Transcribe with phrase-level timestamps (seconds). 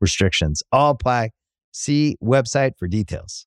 [0.00, 1.30] restrictions all apply.
[1.72, 3.46] See website for details.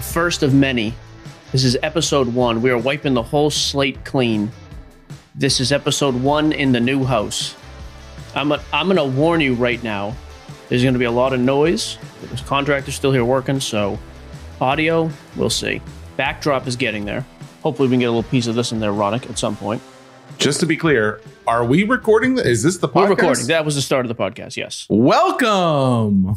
[0.00, 0.94] First of many.
[1.52, 2.62] This is episode one.
[2.62, 4.50] We are wiping the whole slate clean.
[5.34, 7.54] This is episode one in the new house.
[8.34, 10.14] I'm, a, I'm going to warn you right now.
[10.68, 11.98] There's going to be a lot of noise.
[12.30, 13.98] This contractor's still here working, so
[14.60, 15.80] audio, we'll see.
[16.16, 17.24] Backdrop is getting there.
[17.66, 19.82] Hopefully, we can get a little piece of this in there, Ronak, at some point.
[20.38, 22.38] Just to be clear, are we recording?
[22.38, 22.94] Is this the podcast?
[22.94, 23.46] We're recording.
[23.48, 24.56] That was the start of the podcast.
[24.56, 24.86] Yes.
[24.88, 26.36] Welcome.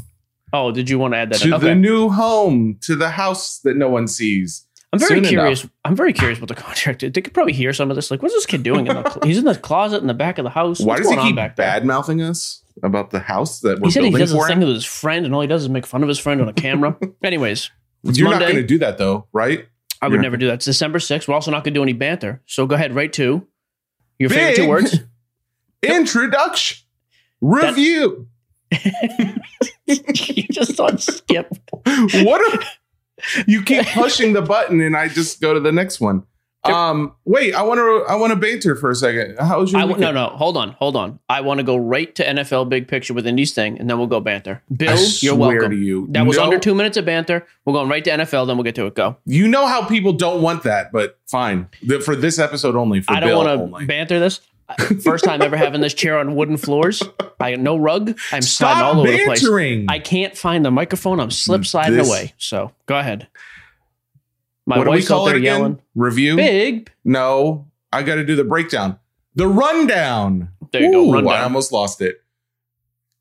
[0.51, 1.67] Oh, did you want to add that to okay.
[1.67, 4.65] the new home, to the house that no one sees?
[4.91, 5.61] I'm very curious.
[5.61, 5.73] Enough.
[5.85, 7.11] I'm very curious what the contractor.
[7.11, 8.09] They could probably hear some of this.
[8.09, 8.87] Like, what's this kid doing?
[8.87, 10.79] In the, he's in the closet in the back of the house.
[10.79, 13.99] Why what's does he keep bad mouthing us about the house that we're he said
[13.99, 16.01] building he does this thing with his friend, and all he does is make fun
[16.01, 16.97] of his friend on a camera.
[17.23, 17.69] Anyways,
[18.01, 18.45] You're Monday.
[18.45, 19.67] not going to do that though, right?
[20.01, 20.55] I would You're- never do that.
[20.55, 21.27] It's December 6th.
[21.27, 22.41] We're also not going to do any banter.
[22.45, 23.45] So go ahead, right to
[24.17, 24.97] your favorite two words.
[25.83, 26.85] Introduction.
[27.41, 28.27] Review.
[29.85, 31.49] you just on skip.
[31.73, 32.63] what?
[32.63, 32.65] A,
[33.47, 36.23] you keep pushing the button, and I just go to the next one.
[36.65, 38.11] Um, wait, I want to.
[38.11, 39.37] I want to banter for a second.
[39.39, 40.01] How was your I weekend?
[40.01, 41.19] no, no, hold on, hold on.
[41.29, 44.07] I want to go right to NFL big picture with Indy's thing, and then we'll
[44.07, 44.61] go banter.
[44.75, 45.71] Bill, I you're welcome.
[45.71, 47.47] to you, That was no- under two minutes of banter.
[47.63, 48.95] We're going right to NFL, then we'll get to it.
[48.95, 49.15] Go.
[49.25, 51.69] You know how people don't want that, but fine.
[51.81, 53.01] The- for this episode only.
[53.01, 54.41] For I don't want to banter this.
[55.03, 57.01] First time ever having this chair on wooden floors.
[57.39, 58.09] I got no rug.
[58.31, 59.85] I'm sliding Stop all over the place.
[59.89, 61.19] I can't find the microphone.
[61.19, 62.33] I'm slip sliding This- away.
[62.37, 63.27] So go ahead.
[64.69, 65.43] My what do we out call it again?
[65.59, 65.81] yelling.
[65.95, 66.35] Review?
[66.35, 66.91] Big.
[67.03, 68.99] No, I got to do the breakdown.
[69.35, 70.49] The rundown.
[70.71, 71.11] There you go.
[71.11, 71.33] Rundown.
[71.33, 72.21] I almost lost it.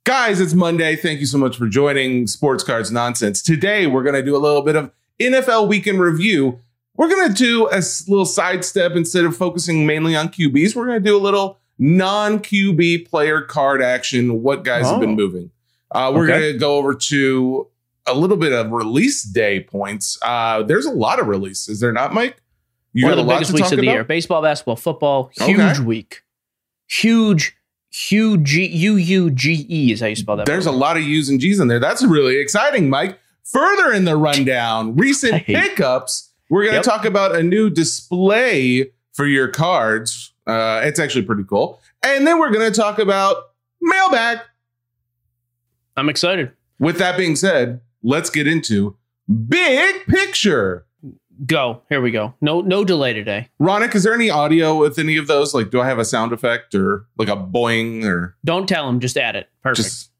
[0.04, 0.97] Guys, it's Monday.
[0.97, 3.42] Thank you so much for joining Sports Cards Nonsense.
[3.42, 6.60] Today, we're going to do a little bit of NFL weekend review.
[6.97, 10.75] We're going to do a little sidestep instead of focusing mainly on QBs.
[10.75, 15.10] We're going to do a little non QB player card action, what guys have been
[15.10, 15.16] Oh.
[15.16, 15.50] moving.
[15.91, 16.41] Uh, we're Okay.
[16.41, 17.69] going to go over to
[18.09, 20.19] a little bit of release day points.
[20.23, 22.41] Uh, there's a lot of releases, is there not, Mike?
[22.93, 23.93] You One of the biggest weeks of the about?
[23.93, 24.05] year.
[24.05, 25.31] Baseball, basketball, football.
[25.35, 25.81] Huge Okay.
[25.83, 26.23] week.
[26.89, 27.55] Huge,
[27.91, 28.55] huge.
[28.55, 30.47] U U G E is how you spell that.
[30.47, 31.79] There's a lot of U's and G's in there.
[31.81, 33.19] That's really exciting, Mike.
[33.45, 36.31] Further in the rundown, recent hiccups.
[36.51, 36.85] We're going to Yep.
[36.85, 40.33] talk about a new display for your cards.
[40.47, 41.79] Uh, it's actually pretty cool.
[42.03, 43.37] And then we're going to talk about
[43.83, 44.39] mailbag.
[45.97, 46.53] I'm excited.
[46.79, 48.97] With that being said, let's get into
[49.48, 50.86] big picture.
[51.47, 51.82] Go.
[51.88, 52.34] Here we go.
[52.41, 53.48] No, no delay today.
[53.60, 55.54] Ronak, is there any audio with any of those?
[55.54, 58.98] Like, do I have a sound effect or like a boing or Don't tell him.
[58.98, 59.48] Just add it.
[59.62, 59.84] Perfect.
[59.89, 60.10] just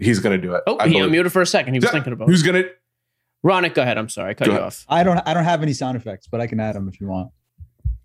[0.00, 0.62] he's going to do it?
[0.66, 1.72] oh, I he believe- unmuted for a second.
[1.72, 2.52] He was Yeah, thinking about Who's it.
[2.52, 2.70] going to?
[3.44, 3.96] Ronak, go ahead.
[3.96, 4.30] I'm sorry.
[4.30, 4.66] I cut Go you ahead.
[4.66, 4.84] off.
[4.88, 7.06] I don't I don't have any sound effects, but I can add them if you
[7.06, 7.30] want.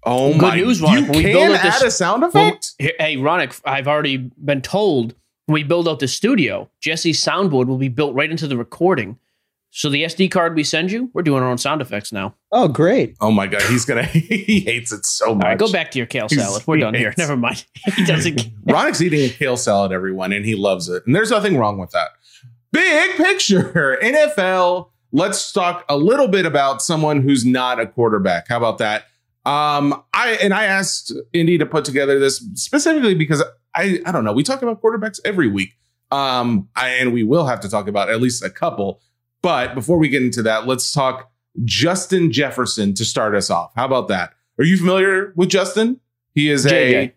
[0.06, 0.56] Oh Good my!
[0.56, 1.10] news, you Ronak.
[1.10, 2.72] When we build can up this- add a sound effect.
[2.80, 5.16] Hey, hey, Ronak, I've already been told
[5.46, 9.18] when we build out the studio, Jesse's soundboard will be built right into the recording.
[9.74, 12.36] So the SD card we send you, we're doing our own sound effects now.
[12.52, 13.16] Oh, great.
[13.22, 15.44] Oh my god, he's gonna he hates it so much.
[15.46, 16.64] All right, go back to your kale He's- salad.
[16.68, 17.14] We're done here.
[17.18, 17.66] Never mind.
[17.96, 18.36] he doesn't.
[18.66, 21.04] Ronak's eating a kale salad, everyone, and he loves it.
[21.06, 22.10] And there's nothing wrong with that.
[22.74, 24.90] Big picture, NFL.
[25.14, 28.48] Let's talk a little bit about someone who's not a quarterback.
[28.50, 29.04] How about that?
[29.46, 33.42] Um, I and I asked Indy to put together this specifically because
[33.76, 34.34] I I don't know.
[34.34, 35.72] We talk about quarterbacks every week.
[36.12, 39.02] Um, I, and we will have to talk about at least a couple.
[39.42, 41.32] But before we get into that, let's talk
[41.64, 43.72] Justin Jefferson to start us off.
[43.76, 44.34] How about that?
[44.60, 46.00] Are you familiar with Justin?
[46.36, 47.14] He is a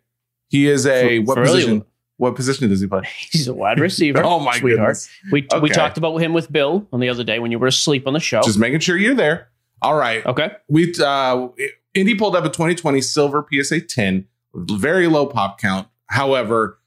[0.49, 1.85] he is a For- what position?
[2.17, 3.03] What position does he play?
[3.31, 4.23] He's a wide receiver.
[4.25, 4.79] Oh my sweetheart.
[4.97, 5.09] goodness!
[5.33, 5.59] We Okay.
[5.61, 8.13] we talked about him with Bill on the other day when you were asleep on
[8.13, 8.43] the show.
[8.43, 9.49] Just making sure you're there.
[9.83, 10.25] All right.
[10.25, 10.53] okay.
[10.69, 11.49] we uh
[11.95, 15.89] Indy pulled up a 2020 silver PSA 10, very low pop count.
[16.07, 16.79] However,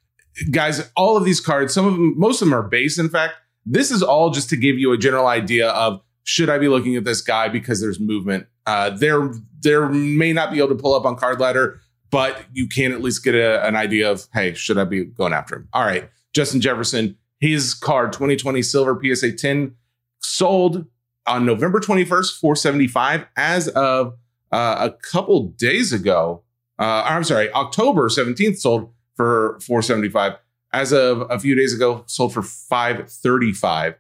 [0.51, 2.97] guys, all of these cards, some of them, most of them are base.
[2.97, 3.35] In fact,
[3.65, 6.95] this is all just to give you a general idea of should I be looking
[6.95, 8.47] at this guy because there's movement.
[8.65, 9.31] Uh, there,
[9.61, 11.79] there may not be able to pull up on card ladder,
[12.11, 15.33] but you can at least get a, an idea of hey, should I be going
[15.33, 15.69] after him?
[15.73, 19.75] All right, Justin Jefferson, his card 2020 silver PSA 10
[20.19, 20.85] sold
[21.25, 24.17] on November 21st, 475 as of
[24.51, 26.43] uh, a couple days ago.
[26.79, 30.33] Uh, I'm sorry, October 17th sold for 475.
[30.71, 33.95] As of a few days ago, sold for 535.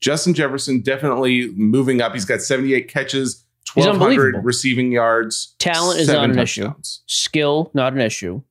[0.00, 2.12] Justin Jefferson definitely moving up.
[2.12, 3.44] He's got 78 catches,
[3.74, 5.54] 1,200 receiving yards.
[5.58, 6.72] Talent is not an issue.
[7.06, 8.42] Skill, not an issue.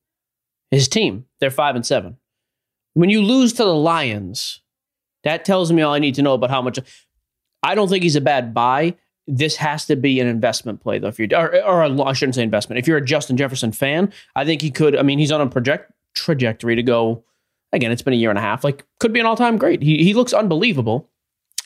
[0.70, 2.16] His team, they're five and seven.
[2.94, 4.60] When you lose to the Lions,
[5.24, 6.78] that tells me all I need to know about how much.
[7.62, 8.96] I don't think he's a bad buy.
[9.26, 11.08] This has to be an investment play, though.
[11.08, 12.78] If you're, or, or a, I shouldn't say investment.
[12.78, 14.96] If you're a Justin Jefferson fan, I think he could.
[14.96, 17.24] I mean, he's on a project trajectory to go.
[17.72, 18.64] Again, it's been a year and a half.
[18.64, 19.82] Like, could be an all time great.
[19.82, 21.08] He he looks unbelievable.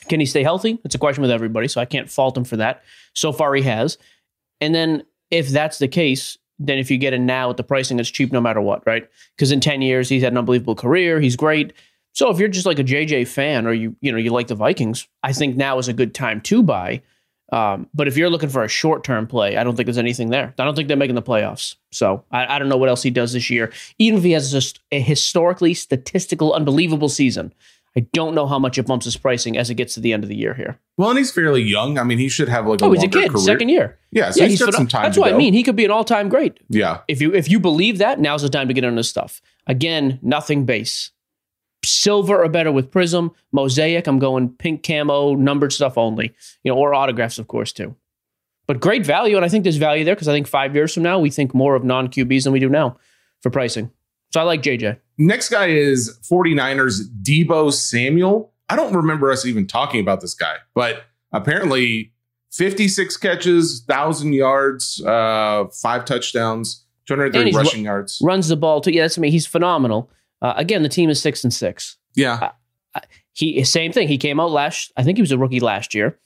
[0.07, 0.79] Can he stay healthy?
[0.85, 2.83] It's a question with everybody, so I can't fault him for that.
[3.13, 3.97] So far, he has.
[4.61, 7.99] And then if that's the case, then if you get in now at the pricing,
[7.99, 9.07] it's cheap no matter what, right?
[9.35, 11.19] Because in 10 years, he's had an unbelievable career.
[11.19, 11.73] He's great.
[12.13, 14.55] So if you're just like a JJ fan or you, you know, you like the
[14.55, 17.01] Vikings, I think now is a good time to buy.
[17.51, 20.29] Um, but if you're looking for a short term play, I don't think there's anything
[20.29, 20.53] there.
[20.59, 21.75] I don't think they're making the playoffs.
[21.91, 23.71] So I, I don't know what else he does this year.
[23.99, 27.53] Even if he has just a historically statistical, unbelievable season,
[27.95, 30.23] I don't know how much it bumps his pricing as it gets to the end
[30.23, 30.77] of the year here.
[30.97, 31.97] Well, and he's fairly young.
[31.97, 33.43] I mean, he should have like a Oh, he's a kid, career.
[33.43, 33.97] second year.
[34.11, 35.35] Yeah, so yeah, he's got some time That's what go.
[35.35, 35.53] I mean.
[35.53, 36.59] He could be an all time great.
[36.69, 36.99] Yeah.
[37.07, 39.41] If you if you believe that, now's the time to get into this stuff.
[39.65, 41.11] Again, nothing base.
[41.87, 44.07] Silver or better with Prism, Mosaic.
[44.07, 46.33] I'm going pink camo, numbered stuff only.
[46.63, 47.95] You know, or autographs, of course, too.
[48.67, 51.03] But great value, and I think there's value there because I think five years from
[51.03, 52.97] now we think more of non QBs than we do now
[53.41, 53.91] for pricing.
[54.33, 54.99] So I like JJ.
[55.17, 58.51] Next guy is 49ers Deebo Samuel.
[58.69, 62.11] I don't remember us even talking about this guy, but apparently
[62.51, 68.19] 56 catches, 1,000 yards, uh, five touchdowns, And 230 he's rushing yards.
[68.21, 68.91] Runs the ball too.
[68.91, 69.31] Yeah, that's me.
[69.31, 70.09] He's phenomenal.
[70.41, 71.97] Uh, again, the team is six and six.
[72.15, 72.51] Yeah.
[73.33, 74.07] He same thing.
[74.07, 74.91] He came out last.
[74.97, 76.17] I think he was a rookie last year.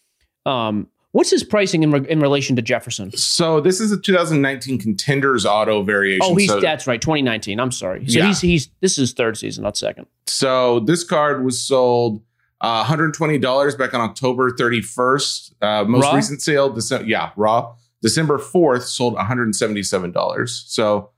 [0.45, 3.11] Um, what's his pricing in re- in relation to Jefferson?
[3.17, 6.21] So this is a 2019 contenders auto variation.
[6.23, 7.01] Oh, he's so, that's right.
[7.01, 7.59] 2019.
[7.59, 8.07] I'm sorry.
[8.07, 8.27] So Yeah.
[8.27, 10.07] he's he's this is third season, not second.
[10.27, 12.21] so this card was sold
[12.61, 15.53] uh, $120 back on October 31st.
[15.61, 16.13] Uh, most Raw?
[16.15, 17.73] recent sale, December, yeah, raw.
[18.03, 20.49] December 4th sold $177.
[20.69, 21.09] So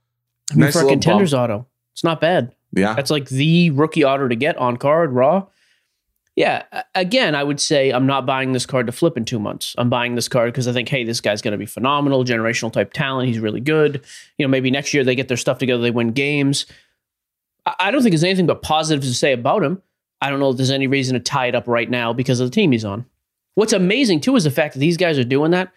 [0.50, 2.54] I mean, Nice for a little contenders auto, it's not bad.
[2.74, 2.94] Yeah.
[2.94, 5.46] That's like the rookie auto to get on card raw.
[6.36, 6.64] Yeah.
[6.94, 9.74] Again, I would say I'm not buying this card to flip in two months.
[9.78, 12.72] I'm buying this card because I think, hey, this guy's going to be phenomenal, generational
[12.72, 13.28] type talent.
[13.28, 14.04] He's really good.
[14.36, 16.66] You know, maybe next year they get their stuff together, they win games.
[17.78, 19.80] I don't think there's anything but positives to say about him.
[20.20, 22.50] I don't know if there's any reason to tie it up right now because of
[22.50, 23.06] the team he's on.
[23.54, 25.72] What's amazing too is the fact that these guys are doing that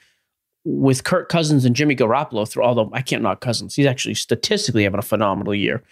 [0.65, 3.75] with Kirk Cousins and Jimmy Garoppolo through although I can't knock Cousins.
[3.75, 5.83] He's actually statistically having a phenomenal year.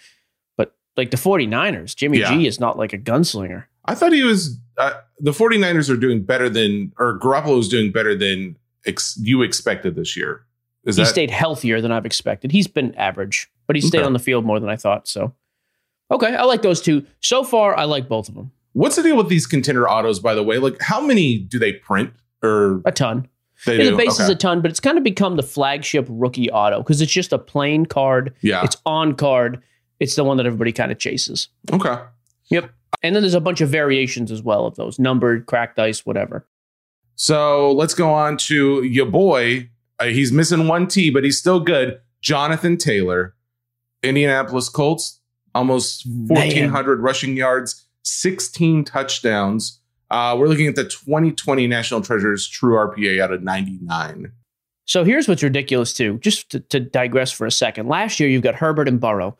[0.96, 2.34] Like the 49ers, Jimmy Yeah.
[2.34, 3.64] G is not like a gunslinger.
[3.84, 4.58] I thought he was.
[4.78, 9.42] Uh, the 49ers are doing better than, or Garoppolo is doing better than ex- you
[9.42, 10.42] expected this year.
[10.84, 12.52] Is he that stayed healthier than I've expected.
[12.52, 14.06] He's been average, but he stayed Okay.
[14.06, 15.08] on the field more than I thought.
[15.08, 15.34] So
[16.10, 17.04] okay, I like those two.
[17.20, 18.52] So far, I like both of them.
[18.72, 20.20] what's the deal with these contender autos?
[20.20, 22.12] By the way, like how many do they print?
[22.42, 23.26] Or A ton.
[23.64, 26.50] they Yeah, the base is a ton, but it's kind of become the flagship rookie
[26.50, 28.34] auto because it's just a plain card.
[28.42, 28.62] yeah.
[28.64, 29.62] It's on card.
[30.00, 31.48] It's the one that everybody kind of chases.
[31.72, 31.96] Okay.
[32.48, 32.70] Yep.
[33.02, 36.46] And then there's a bunch of variations as well of those numbered, cracked ice, whatever.
[37.16, 39.70] So let's go on to your boy.
[39.98, 42.00] Uh, he's missing one T, but he's still good.
[42.20, 43.34] Jonathan Taylor,
[44.02, 45.20] Indianapolis Colts,
[45.54, 49.80] almost 1,400 rushing yards, 16 touchdowns.
[50.10, 54.32] Uh, we're looking at the 2020 National Treasures True RPA out of 99.
[54.84, 56.18] So here's what's ridiculous too.
[56.18, 57.88] Just to, to digress for a second.
[57.88, 59.36] Last year you've got Herbert and Burrow,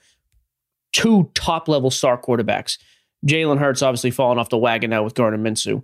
[0.93, 2.79] two top level star quarterbacks.
[3.27, 5.83] Jalen Hurts obviously falling off the wagon now with Gardner Minshew,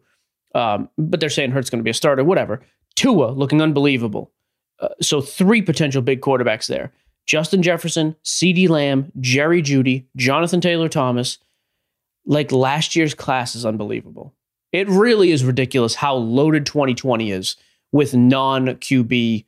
[0.54, 2.24] um, but they're saying Hurts going to be a starter.
[2.24, 2.62] Whatever.
[2.94, 4.30] Tua looking unbelievable.
[4.78, 6.92] Uh, so three potential big quarterbacks there:
[7.26, 11.38] Justin Jefferson, CeeDee Lamb, Jerry Jeudy, Jonathan Taylor Thomas.
[12.24, 14.34] Like last year's class is unbelievable.
[14.72, 17.56] It really is ridiculous how loaded 2020 is
[17.92, 19.44] with non QB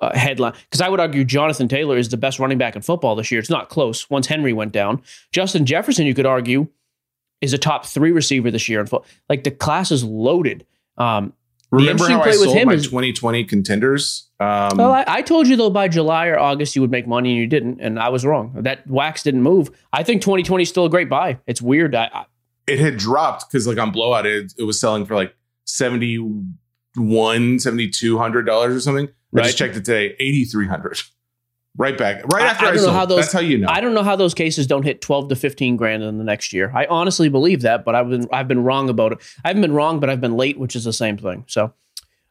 [0.00, 0.54] uh, headline.
[0.64, 3.38] Because I would argue Jonathan Taylor is the best running back in football this year.
[3.38, 4.08] It's not close.
[4.10, 5.02] Once Henry went down,
[5.32, 6.68] Justin Jefferson, you could argue,
[7.40, 9.08] is a top three receiver this year in football.
[9.28, 10.66] Like the class is loaded.
[10.96, 11.32] Um,
[11.70, 14.28] Remember how I sold him my is- 2020 contenders?
[14.40, 17.30] Um, well, I, I told you though by July or August you would make money
[17.30, 18.54] and you didn't, and I was wrong.
[18.56, 19.70] That wax didn't move.
[19.92, 21.38] I think 2020 is still a great buy.
[21.46, 21.94] It's weird.
[21.94, 22.24] I, I,
[22.66, 25.34] it had dropped because like on blowout it, it was selling for like
[25.66, 31.00] 71 7200 dollars or something i just checked it today 8300
[31.76, 33.68] right back right I- after I i, don't know how those- that's how you know
[33.68, 36.52] I don't know how those cases don't hit 12 to 15 grand in the next
[36.52, 36.72] year.
[36.74, 39.18] I honestly believe that, but I've been I've been wrong about it.
[39.44, 41.44] I haven't been wrong, but I've been late, which is the same thing.
[41.46, 41.72] So,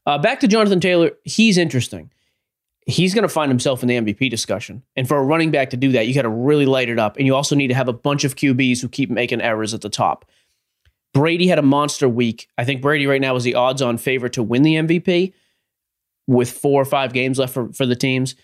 [0.05, 1.11] uh, back to Jonathan Taylor.
[1.23, 2.11] He's interesting.
[2.85, 5.77] He's going to find himself in the MVP discussion, and for a running back to
[5.77, 7.87] do that, you got to really light it up, and you also need to have
[7.87, 10.25] a bunch of QBs who keep making errors at the top.
[11.13, 12.47] Brady had a monster week.
[12.57, 15.33] I think Brady right now is the odds-on favorite to win the MVP
[16.29, 18.35] with four or five games left for, for the teams.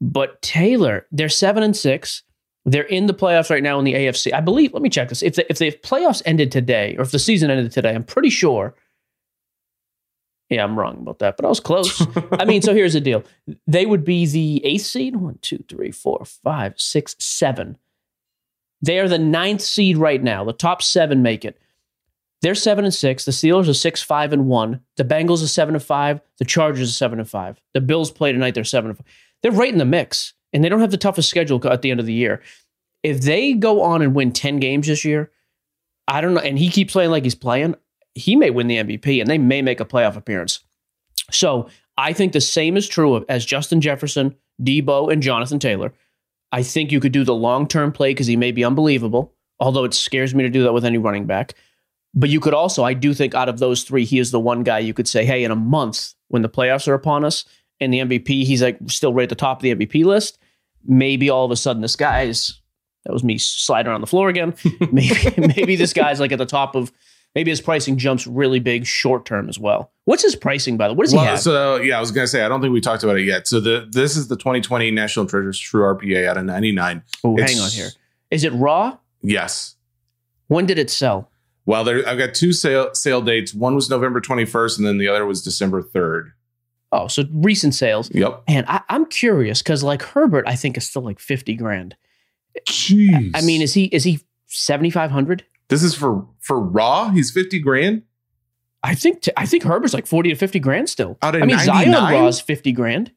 [0.00, 2.22] But Taylor, they're seven and six.
[2.64, 4.32] They're in the playoffs right now in the AFC.
[4.32, 4.72] I believe.
[4.72, 5.22] Let me check this.
[5.22, 8.30] If the, if the playoffs ended today, or if the season ended today, I'm pretty
[8.30, 8.74] sure.
[10.48, 12.06] Yeah, I'm wrong about that, but I was close.
[12.32, 13.24] I mean, so here's the deal:
[13.66, 15.16] they would be the eighth seed.
[15.16, 17.76] One, two, three, four, five, six, seven.
[18.82, 20.44] They are the ninth seed right now.
[20.44, 21.58] The top seven make it.
[22.42, 23.24] They're seven and six.
[23.24, 24.80] The Steelers are six, five, and one.
[24.96, 26.20] The Bengals are seven and five.
[26.38, 27.60] The Chargers are seven and five.
[27.74, 28.54] The Bills play tonight.
[28.54, 29.06] They're seven and five.
[29.42, 32.00] They're right in the mix, and they don't have the toughest schedule at the end
[32.00, 32.42] of the year.
[33.02, 35.30] If they go on and win ten games this year,
[36.08, 36.40] I don't know.
[36.40, 37.74] And he keeps playing like he's playing.
[38.14, 40.60] He may win the MVP, and they may make a playoff appearance.
[41.30, 45.92] So I think the same is true as Justin Jefferson, Deebo, and Jonathan Taylor.
[46.52, 49.84] I think you could do the long term play because he may be unbelievable, although
[49.84, 51.54] it scares me to do that with any running back.
[52.18, 54.62] But you could also, I do think out of those three, he is the one
[54.62, 57.44] guy you could say, hey, in a month when the playoffs are upon us
[57.78, 60.38] and the MVP, he's like still right at the top of the MVP list.
[60.84, 62.60] Maybe all of a sudden this guy's
[63.04, 64.54] that was me sliding on the floor again.
[64.92, 66.90] maybe maybe this guy's like at the top of
[67.34, 69.92] maybe his pricing jumps really big short term as well.
[70.06, 70.98] What's his pricing by the way?
[70.98, 71.40] What does he have?
[71.40, 73.46] so yeah, I was gonna say I don't think we talked about it yet.
[73.46, 77.02] So the this is the 2020 National Treasures True RPA out of 99.
[77.24, 77.90] oh, hang on here.
[78.30, 78.96] Is it raw?
[79.22, 79.76] Yes.
[80.48, 81.30] When did it sell?
[81.66, 83.52] Well, there I've got two sale sale dates.
[83.52, 86.30] One was November 21st, and then the other was December 3rd.
[86.92, 88.08] Oh, so recent sales.
[88.14, 88.44] Yep.
[88.46, 91.96] And I, I'm curious because like Herbert, I think is still like 50 grand.
[92.68, 93.32] Jeez.
[93.34, 95.44] I mean, is he is he 7,500?
[95.68, 97.10] this is for for raw.
[97.10, 98.02] He's 50 grand.
[98.82, 101.18] I think t- I think Herbert's like 40 to 50 grand still.
[101.22, 102.22] Out of I mean, Zion 99?
[102.22, 103.12] Raw's 50 grand.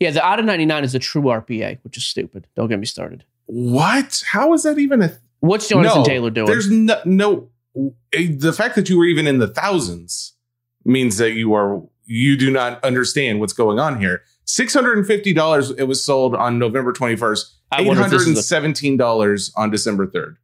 [0.00, 2.48] Yeah, the out of 99 is the true RPA, which is stupid.
[2.56, 3.24] Don't get me started.
[3.46, 4.22] What?
[4.26, 6.46] How is that even a What's Jonathan No, Taylor doing?
[6.46, 7.48] There's no, no
[8.14, 10.34] Eh, the fact that you were even in the thousands
[10.84, 14.22] means that you are you do not understand what's going on here.
[14.44, 15.70] Six hundred and fifty dollars.
[15.72, 17.54] It was sold on November twenty first.
[17.72, 20.38] I Eight wonder if this hundred and a- seventeen dollars on December third.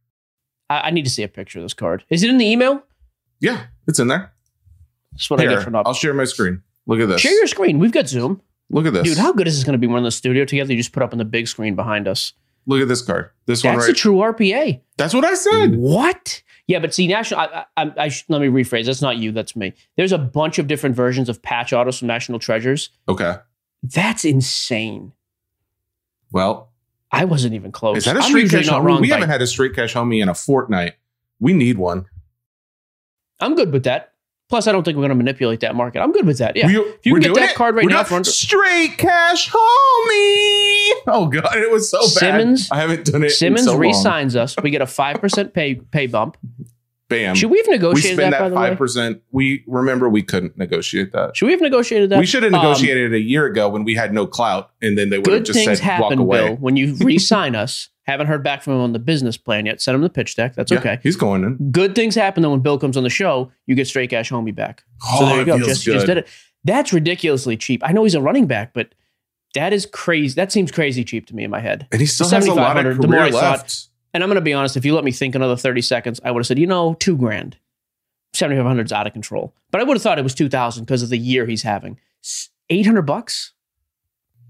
[0.69, 2.03] I, I need to see a picture of this card.
[2.09, 2.83] Is it in the email?
[3.39, 4.33] Yeah, it's in there.
[5.13, 5.87] That's what I Here, get for not.
[5.87, 6.61] I'll share my screen.
[6.85, 7.21] Look at this.
[7.21, 7.79] Share your screen.
[7.79, 8.41] We've got Zoom.
[8.69, 9.03] Look at this.
[9.03, 9.87] Dude, how good is this going to be?
[9.87, 10.71] We're in the studio together.
[10.73, 12.33] You just put up on the big screen behind us.
[12.65, 13.29] Look at this card.
[13.45, 13.93] This one That's right.
[13.93, 14.81] the true RPA.
[14.97, 15.75] That's what I said.
[15.75, 16.41] What?
[16.67, 17.41] Yeah, but see, national.
[17.41, 18.85] I, I, I sh- let me rephrase.
[18.85, 19.31] That's not you.
[19.31, 19.73] That's me.
[19.97, 22.89] There's a bunch of different versions of patch autos from National Treasures.
[23.09, 23.35] Okay.
[23.83, 25.11] That's insane.
[26.31, 26.71] Well,
[27.11, 27.97] I wasn't even close.
[27.97, 29.01] is that a straight cash homie?
[29.01, 30.93] We by- haven't had a straight cash homie in a fortnight.
[31.39, 32.05] We need one.
[33.39, 34.12] I'm good with that.
[34.53, 35.99] Plus, I don't think we're going to manipulate that market.
[35.99, 36.55] I'm good with that.
[36.55, 36.67] Yeah.
[36.67, 37.55] We, you can get that it?
[37.55, 40.91] card right We're now doing- straight cash homie.
[41.07, 42.77] Oh god, it was so Simmons- bad.
[42.77, 43.31] I haven't done it.
[43.31, 44.35] Simmons so long.
[44.35, 44.55] us.
[44.61, 46.37] We get a five percent pay pay bump.
[47.09, 47.33] Bam.
[47.33, 48.69] Should we have we negotiated spend that, by that the way?
[48.69, 49.23] five percent.
[49.31, 51.35] We remember we couldn't negotiate that.
[51.35, 52.19] Should we have negotiated that?
[52.19, 55.09] We should have Um, it a year ago when we had no clout, and then
[55.09, 56.45] they would have just said walk happen, away.
[56.49, 57.89] Bill, when you re-sign us.
[58.03, 59.81] Haven't heard back from him on the business plan yet.
[59.81, 60.55] Send him the pitch deck.
[60.55, 60.99] That's Yeah, okay.
[61.01, 61.71] He's going in.
[61.71, 63.51] Good things happen though when Bill comes on the show.
[63.65, 64.83] You get straight cash homie back.
[65.03, 65.65] Oh, So there you oh, go.
[65.65, 66.27] Just, just did it.
[66.65, 67.81] That's ridiculously cheap.
[67.85, 68.93] I know he's a running back, but
[69.53, 70.35] that is crazy.
[70.35, 71.87] That seems crazy cheap to me in my head.
[71.91, 73.87] And he still has a lot of 7,500, the more career I saw it- left.
[74.13, 74.77] And I'm going to be honest.
[74.77, 77.17] If you let me think another 30 seconds, I would have said, you know, two
[77.17, 77.57] grand.
[78.33, 79.55] 7,500 is out of control.
[79.71, 81.99] But I would have thought it was 2,000 because of the year he's having.
[82.69, 83.53] 800 bucks?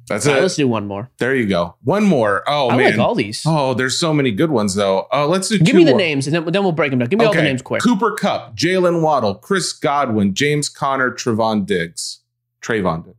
[0.08, 0.42] That's right, it.
[0.42, 1.10] let's do one more.
[1.18, 1.76] There you go.
[1.84, 2.44] One more.
[2.46, 2.92] Oh I man.
[2.92, 3.44] like all these.
[3.46, 5.08] Oh, there's so many good ones though.
[5.12, 6.00] Oh, let's do Give me the more.
[6.00, 7.08] names and then, then we'll break them down.
[7.08, 7.82] Give me all the names quick.
[7.82, 12.20] Cooper Kupp, Jaylen Waddle, Chris Godwin, James Conner, Trevon Diggs.
[12.62, 13.18] Trevon Diggs.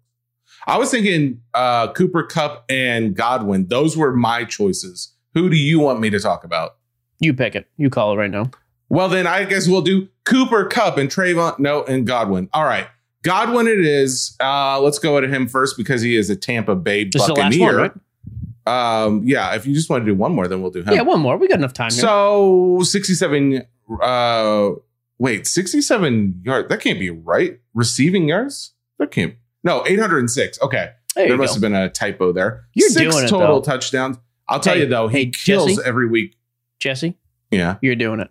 [0.66, 3.66] I was thinking uh, Cooper Kupp and Godwin.
[3.68, 5.12] Those were my choices.
[5.34, 6.76] Who do you want me to talk about?
[7.18, 7.68] You pick it.
[7.76, 8.50] You call it right now.
[8.88, 11.58] Well, then I guess we'll do Cooper Kupp and Trevon.
[11.58, 12.48] No, and Godwin.
[12.52, 12.86] All right.
[13.24, 14.36] Godwin it is.
[14.40, 17.72] Uh, let's go to him first because he is a Tampa Bay This Buccaneer.
[17.72, 17.92] last one, right?
[19.06, 20.94] Um, yeah, if you just want to do one more, then we'll do him.
[20.94, 21.36] Yeah, one more.
[21.36, 21.90] We got enough time.
[21.90, 22.00] here.
[22.00, 23.62] So 67
[24.02, 24.70] uh
[25.18, 26.68] wait, 67 yards.
[26.68, 27.58] That can't be right.
[27.74, 28.72] Receiving yards?
[28.98, 29.34] That can't.
[29.62, 30.60] No, 806.
[30.62, 30.90] Okay.
[31.16, 31.54] there there must go.
[31.56, 32.64] have been a typo there.
[32.74, 33.70] You're Six doing it, total though.
[33.72, 34.16] touchdowns.
[34.48, 35.82] I'll tell Hey, you though, he hey, kills Jesse?
[35.86, 36.36] every week.
[36.78, 37.16] Jesse,
[37.50, 38.30] Yeah, you're doing it.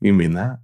[0.00, 0.58] you mean that?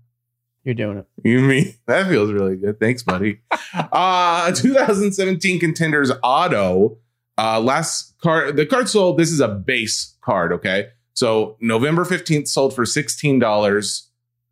[0.65, 1.07] You're doing it.
[1.23, 2.81] You mean that feels really good.
[2.81, 3.41] Thanks, buddy.
[3.75, 6.99] uh 2017 contenders auto.
[7.37, 9.19] Uh last card the card sold.
[9.19, 10.89] This is a base card, okay?
[11.13, 14.03] So November 15th sold for $16,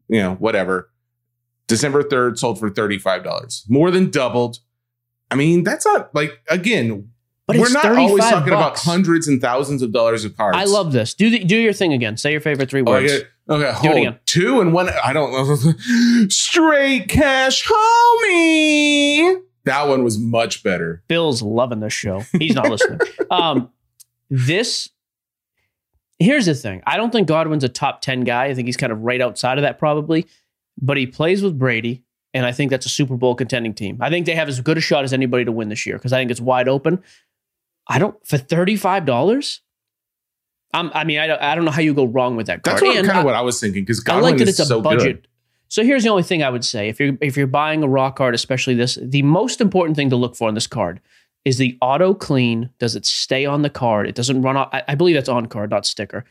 [0.08, 0.90] you know, whatever.
[1.66, 3.62] December 3rd sold for $35.
[3.68, 4.58] More than doubled.
[5.30, 7.08] I mean, that's not like again,
[7.46, 10.56] But we're not always 35 talking about hundreds and thousands of dollars of cards.
[10.58, 11.14] I love this.
[11.14, 12.16] Do the, do your thing again.
[12.18, 13.10] Say your favorite three words.
[13.10, 13.18] yeah.
[13.48, 14.88] Okay, hold two and one.
[14.88, 16.26] I don't know.
[16.28, 19.40] Straight cash, homie.
[19.64, 21.02] That one was much better.
[21.08, 22.24] Bill's loving this show.
[22.38, 23.00] He's not listening.
[23.30, 23.70] Um,
[24.28, 24.90] this
[26.18, 26.82] here's the thing.
[26.86, 28.44] I don't think Godwin's a top 10 guy.
[28.44, 30.26] I think he's kind of right outside of that probably.
[30.80, 33.98] But he plays with Brady, and I think that's a Super Bowl contending team.
[34.00, 36.12] I think they have as good a shot as anybody to win this year because
[36.12, 37.02] I think it's wide open.
[37.88, 39.60] I don't for $35.
[40.72, 42.76] I'm, I mean, I don't, I don't know how you go wrong with that card.
[42.76, 44.60] That's what, kind I- of what I was thinking because I like that is it's
[44.60, 45.22] a so budget.
[45.22, 45.28] good.
[45.68, 48.10] So here's the only thing I would say: if you're if you're buying a raw
[48.10, 51.00] card, especially this, the most important thing to look for in this card
[51.44, 52.70] is the auto clean.
[52.78, 54.06] Does it stay on the card?
[54.06, 54.68] It doesn't run off.
[54.72, 56.24] I, I believe that's on card, not sticker.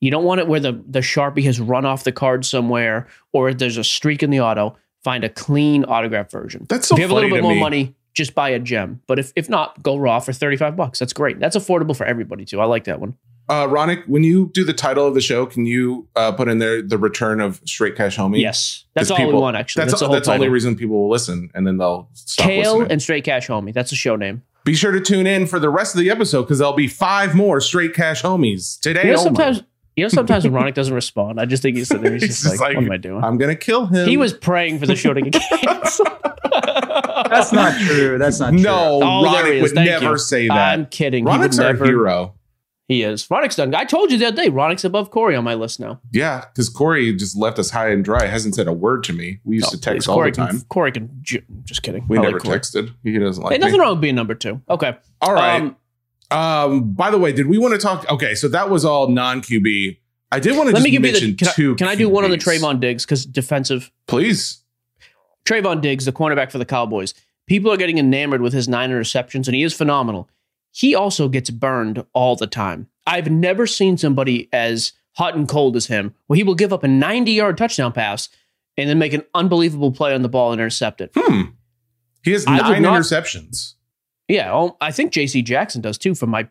[0.00, 3.52] You don't want it where the the sharpie has run off the card somewhere, or
[3.52, 4.76] there's a streak in the auto.
[5.04, 6.66] Find a clean autograph version.
[6.68, 7.60] That's so if you have a little bit more me.
[7.60, 9.02] money, just buy a gem.
[9.06, 10.98] But if if not, go raw for thirty five bucks.
[10.98, 11.38] That's great.
[11.38, 12.60] That's affordable for everybody too.
[12.60, 13.16] I like that one.
[13.48, 16.58] Uh, Ronak, when you do the title of the show, can you uh, put in
[16.58, 18.40] there the return of Straight Cash Homie?
[18.40, 19.56] Yes, that's all we people- want.
[19.56, 22.44] Actually, That's, that's, the that's, the only reason people will listen, and then they'll stop
[22.46, 22.90] Kale listening.
[22.92, 23.72] and Straight Cash Homie.
[23.72, 24.42] That's the show name.
[24.64, 27.36] Be sure to tune in for the rest of the episode because there'll be five
[27.36, 29.02] more Straight Cash Homies today.
[29.06, 29.22] You know, only.
[29.24, 29.62] sometimes
[29.94, 32.12] you know sometimes when Ronak doesn't respond, I just think he's sitting there.
[32.14, 34.08] He's, He's just, just like, like, "What am I doing?" I'm gonna kill him.
[34.08, 36.08] he was praying for the show to get canceled.
[37.30, 38.18] That's not true.
[38.18, 38.60] That's not true.
[38.60, 39.00] no.
[39.02, 40.18] Oh, Ronak would Thank never you.
[40.18, 40.72] say that.
[40.74, 41.26] I'm kidding.
[41.26, 41.84] He would Ronak's our never.
[41.86, 42.34] hero.
[42.88, 43.26] He is.
[43.26, 43.74] Ronak's done.
[43.74, 44.48] I told you the other day.
[44.48, 46.00] Ronak's above Corey on my list now.
[46.12, 48.26] Yeah, because Corey just left us high and dry.
[48.26, 49.40] Hasn't said a word to me.
[49.44, 50.48] We used No, to text all Corey the time.
[50.58, 51.10] Can, Corey can.
[51.64, 52.06] Just kidding.
[52.06, 52.94] we I never like texted.
[53.02, 53.64] He doesn't like Hey, me.
[53.64, 54.60] nothing wrong with being number two.
[54.70, 54.96] Okay.
[55.20, 55.60] All right.
[55.62, 55.76] Um,
[56.30, 58.08] Um, by the way, did we want to talk?
[58.10, 59.98] Okay, so that was all non QB.
[60.32, 61.34] I did want to let just me give you the.
[61.34, 61.74] Can I, two.
[61.76, 62.36] can I do one on the.
[62.38, 64.62] Trevon Diggs because defensive Please.
[65.44, 67.14] Trevon Diggs, the cornerback for the Cowboys.
[67.46, 70.28] People are getting enamored with his nine interceptions, and he is phenomenal.
[70.76, 72.88] He also gets burned all the time.
[73.06, 76.84] I've never seen somebody as hot and cold as him, where he will give up
[76.84, 78.28] a 90 yard touchdown pass
[78.76, 81.12] and then make an unbelievable play on the ball and intercept it.
[81.16, 81.40] Hmm.
[82.22, 83.72] He has I nine not- interceptions.
[84.28, 86.14] Yeah, oh, I think JC Jackson does too.
[86.14, 86.46] From my,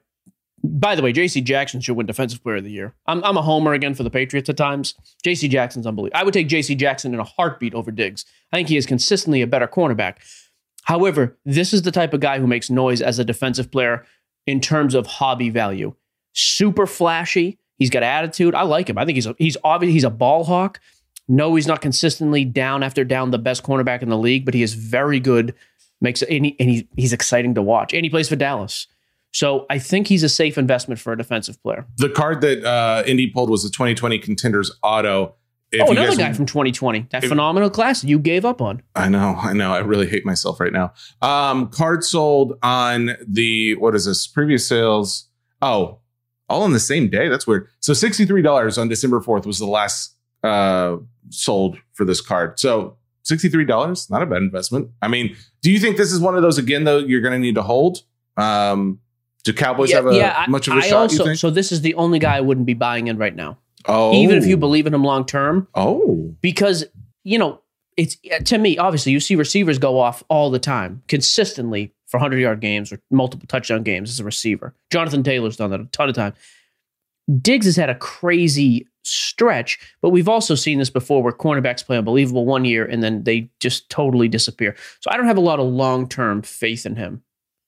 [0.64, 2.96] by the way, JC Jackson should win Defensive Player of the Year.
[3.06, 4.96] I'm, I'm a homer again for the Patriots at times.
[5.24, 6.20] JC Jackson's unbelievable.
[6.20, 8.26] I would take JC Jackson in a heartbeat over Diggs.
[8.52, 10.16] I think he is consistently a better cornerback.
[10.86, 14.06] However, this is the type of guy who makes noise as a defensive player
[14.48, 15.94] in terms of hobby value.
[16.34, 17.60] Super flashy.
[17.78, 18.56] He's got attitude.
[18.56, 18.98] I like him.
[18.98, 19.94] I think he's a, he's obvious.
[19.94, 20.80] He's a ball hawk.
[21.28, 24.62] No, he's not consistently down after down the best cornerback in the league, but he
[24.62, 25.56] is very good.
[26.02, 28.88] Makes and, he, and he, he's exciting to watch, and he plays for Dallas.
[29.32, 31.86] So I think he's a safe investment for a defensive player.
[31.98, 35.36] The card that uh, Indy pulled was the 2020 Contenders Auto.
[35.72, 38.82] If oh, another guy from 2020, that if- phenomenal class you gave up on.
[38.96, 39.74] I know, I know.
[39.74, 40.94] I really hate myself right now.
[41.22, 44.28] Um, card sold on the what is this?
[44.28, 45.28] Previous sales.
[45.62, 46.00] Oh,
[46.48, 47.28] all on the same day.
[47.28, 47.68] That's weird.
[47.80, 50.98] So sixty-three dollars on December fourth was the last uh
[51.30, 52.60] sold for this card.
[52.60, 54.92] So sixty-three dollars, not a bad investment.
[55.02, 57.00] I mean, do you think this is one of those again though?
[57.00, 58.04] You're going to need to hold.
[58.38, 59.00] Um,
[59.44, 60.94] do Cowboys have a I- much of a I shot?
[61.04, 61.40] also you think?
[61.40, 64.38] so this is the only guy I wouldn't be buying in right now, oh, even
[64.38, 65.68] if you believe in him long term.
[65.76, 66.86] Oh, because
[67.24, 67.62] you know
[67.98, 72.38] it's to me obviously you see receivers go off all the time consistently for 100
[72.38, 76.10] yard games or multiple touchdown games as a receiver jonathan taylor's done that a ton
[76.10, 76.36] of times.
[77.42, 81.98] diggs has had a crazy stretch but we've also seen this before where cornerbacks play
[81.98, 85.60] unbelievable one year and then they just totally disappear so i don't have a lot
[85.60, 87.22] of long-term faith in him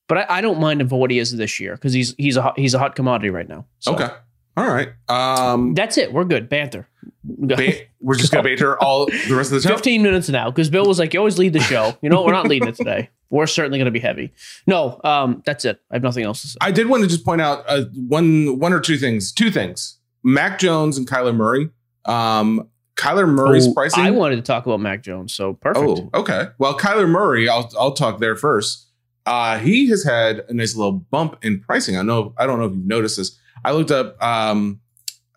[0.08, 2.38] but I, I don't mind him for what he is this year because he's he's
[2.38, 3.66] a hot, he's a hot commodity right now.
[3.80, 4.08] So, okay.
[4.58, 4.90] All right.
[5.08, 6.12] Um, That's it.
[6.12, 6.50] We're good.
[6.50, 6.90] Banter.
[7.24, 9.76] ba- we're just gonna banter all the rest of the show.
[9.76, 11.96] 15 minutes now because Bill was like, You always lead the show.
[12.02, 13.10] You know, we're not leading it today.
[13.30, 14.32] We're certainly going to be heavy.
[14.68, 15.82] No, um, that's it.
[15.92, 16.58] I have nothing else to say.
[16.62, 19.32] I did want to just point out uh, one one or two things.
[19.34, 19.98] Two things.
[20.24, 21.70] Mac Jones and Kyler Murray.
[22.06, 24.04] Um, Kyler Murray's Oh, pricing.
[24.04, 25.86] I wanted to talk about Mac Jones, so perfect.
[25.86, 26.48] Oh, okay.
[26.58, 28.88] Well, Kyler Murray, I'll I'll talk there first.
[29.26, 31.98] Uh, he has had a nice little bump in pricing.
[31.98, 32.34] I know.
[32.38, 33.38] I don't know if you've noticed this.
[33.68, 34.80] I looked up um,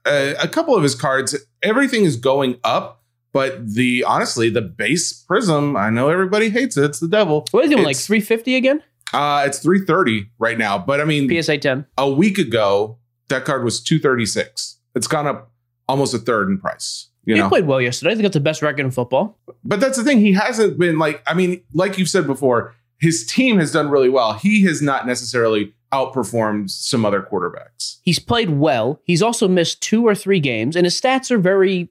[0.07, 1.35] a, a couple of his cards.
[1.63, 5.77] Everything is going up, but the honestly, the base Prism.
[5.77, 6.85] I know everybody hates it.
[6.85, 7.45] It's the devil.
[7.51, 7.79] What is it?
[7.81, 8.83] Like 350 again?
[9.13, 10.79] Uh, it's three thirty right now.
[10.79, 11.87] But I mean, PSA 10.
[11.99, 14.79] a week ago, that card was 236.
[14.95, 15.51] It's gone up
[15.89, 17.09] almost a third in price.
[17.25, 18.15] You He know, played well yesterday.
[18.15, 19.37] They got the best record in football.
[19.65, 20.21] but that's the thing.
[20.21, 24.09] He hasn't been like, I mean, like you've said before, his team has done really
[24.09, 24.35] well.
[24.35, 27.99] He has not necessarily outperformed some other quarterbacks.
[28.03, 29.01] He's played well.
[29.05, 31.89] He's also missed two or three games, and his stats are very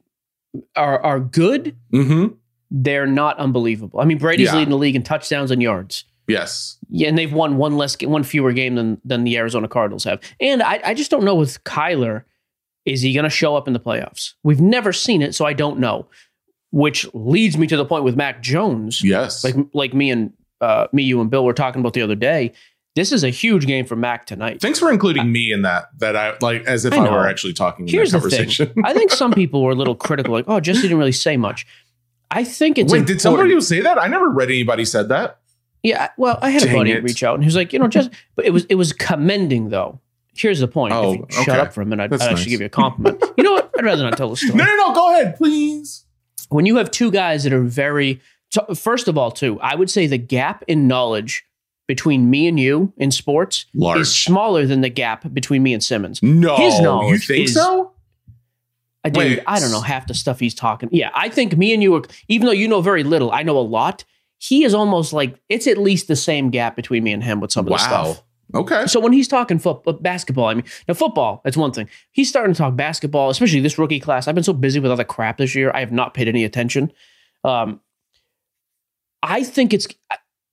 [0.75, 1.75] are are good.
[1.93, 2.33] Mm-hmm.
[2.71, 3.99] They're not unbelievable.
[3.99, 4.55] I mean, Brady's Yeah.
[4.55, 6.05] leading the league in touchdowns and yards.
[6.27, 6.77] Yes.
[6.89, 10.21] Yeah, and they've won one less, one fewer game than than the Arizona Cardinals have.
[10.39, 12.23] And I, I just don't know with Kyler,
[12.85, 14.33] is he going to show up in the playoffs?
[14.43, 16.07] We've never seen it, so I don't know.
[16.71, 19.43] Which leads me to the point with Mac Jones, Yes.
[19.43, 20.31] like like me and
[20.61, 22.51] uh, me, you and Bill were talking about the other day.
[22.99, 24.59] This is a huge game for Mac tonight.
[24.59, 25.97] Thanks for including uh, me in that.
[25.99, 28.39] That I like as if I I, were actually talking in Here's that the thing.
[28.39, 28.73] conversation.
[28.83, 31.65] I think some people were a little critical, like, "Oh, Jesse didn't really say much."
[32.29, 33.97] I think it's Wait, did somebody say that?
[33.97, 35.39] I never read anybody said that.
[35.81, 37.01] Yeah, well, I had a buddy it.
[37.01, 39.69] reach out and he was like, you know, just but it was it was commending
[39.69, 40.01] though.
[40.35, 40.93] Here's the point.
[40.93, 42.31] Oh, if you shut up for a minute, I'd, I'd nice.
[42.31, 43.23] actually give you a compliment.
[43.37, 43.71] you know what?
[43.77, 44.55] I'd rather not tell the story.
[44.55, 44.93] No, no, no.
[44.93, 46.03] Go ahead, please.
[46.49, 48.19] When you have two guys that are very
[48.75, 51.45] first of all, too, I would say the gap in knowledge
[51.89, 54.01] between me and you in sports Large.
[54.01, 56.21] is smaller than the gap between me and Simmons.
[56.21, 57.93] No, His you think is- so?
[59.03, 59.43] I dude, Wait.
[59.47, 60.89] I don't know half the stuff he's talking.
[60.91, 63.57] Yeah, I think me and you are even though you know very little, I know
[63.57, 64.03] a lot.
[64.37, 67.51] He is almost like it's at least the same gap between me and him with
[67.51, 67.77] some of the Wow.
[67.77, 68.23] stuff.
[68.53, 68.85] Okay.
[68.87, 71.89] So when he's talking football, basketball, I mean, now football, that's one thing.
[72.11, 74.27] He's starting to talk basketball, especially this rookie class.
[74.27, 76.91] I've been so busy with other crap this year, I have not paid any attention.
[77.43, 77.79] Um,
[79.23, 79.87] I think it's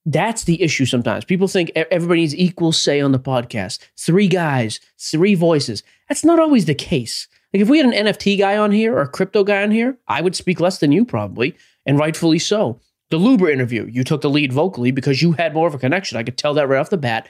[0.07, 0.85] that's the issue.
[0.85, 3.79] Sometimes people think everybody needs equal say on the podcast.
[3.97, 5.83] Three guys, three voices.
[6.07, 7.27] That's not always the case.
[7.53, 9.97] Like if we had an NFT guy on here or a crypto guy on here,
[10.07, 12.79] I would speak less than you probably, and rightfully so.
[13.09, 16.17] The Luber interview, you took the lead vocally because you had more of a connection.
[16.17, 17.27] I could tell that right off the bat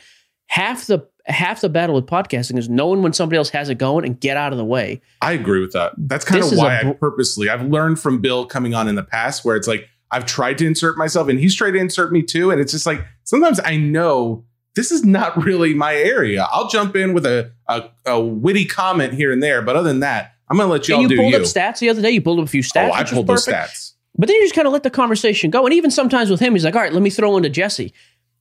[0.47, 4.05] half the half the battle with podcasting is knowing when somebody else has it going
[4.05, 5.01] and get out of the way.
[5.21, 5.91] I agree with that.
[5.97, 8.87] That's kind This of why a I br- purposely I've learned from Bill coming on
[8.87, 11.79] in the past where it's like I've tried to insert myself and he's tried to
[11.79, 12.51] insert me too.
[12.51, 16.47] And it's just like sometimes I know this is not really my area.
[16.51, 19.99] I'll jump in with a a, a witty comment here and there, but other than
[20.01, 21.37] that, I'm gonna let y'all you do pulled you.
[21.37, 22.11] up stats the other day.
[22.11, 22.89] You pulled up a few oh, stats.
[22.89, 23.93] oh, I pulled those stats.
[24.17, 25.65] But then you just kind of let the conversation go.
[25.65, 27.93] And even sometimes with him, he's like, "All right, let me throw into Jesse."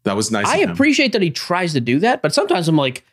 [0.05, 0.47] That was nice.
[0.47, 0.71] I of him.
[0.71, 3.05] appreciate that he tries to do that, but sometimes I'm like,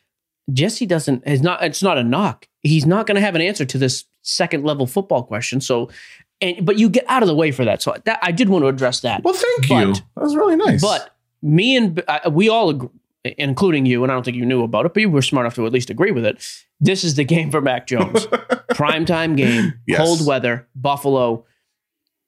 [0.51, 1.23] Jesse doesn't.
[1.25, 1.63] Is not.
[1.63, 2.47] It's not a knock.
[2.61, 5.59] He's not going to have an answer to this second level football question.
[5.59, 5.89] So,
[6.43, 7.81] and but you get out of the way for that.
[7.81, 9.23] So that I did want to address that.
[9.23, 9.93] Well, thank But- you.
[10.15, 10.81] That was really nice.
[10.81, 12.89] But me and uh, we all, agree,
[13.37, 15.55] including you, and I don't think you knew about it, but you were smart enough
[15.55, 16.45] to at least agree with it.
[16.79, 18.25] This is the game for Mac Jones.
[18.73, 19.97] Primetime game, Yes.
[19.99, 21.45] cold weather, Buffalo.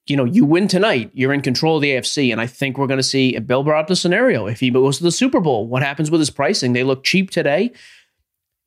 [0.07, 2.85] You know, you win tonight, you're in control of the AFC, and I think we're
[2.87, 3.37] going to see.
[3.39, 6.21] Bill brought up the scenario: if he goes to the Super Bowl, what happens with
[6.21, 6.73] his pricing?
[6.73, 7.71] They look cheap today.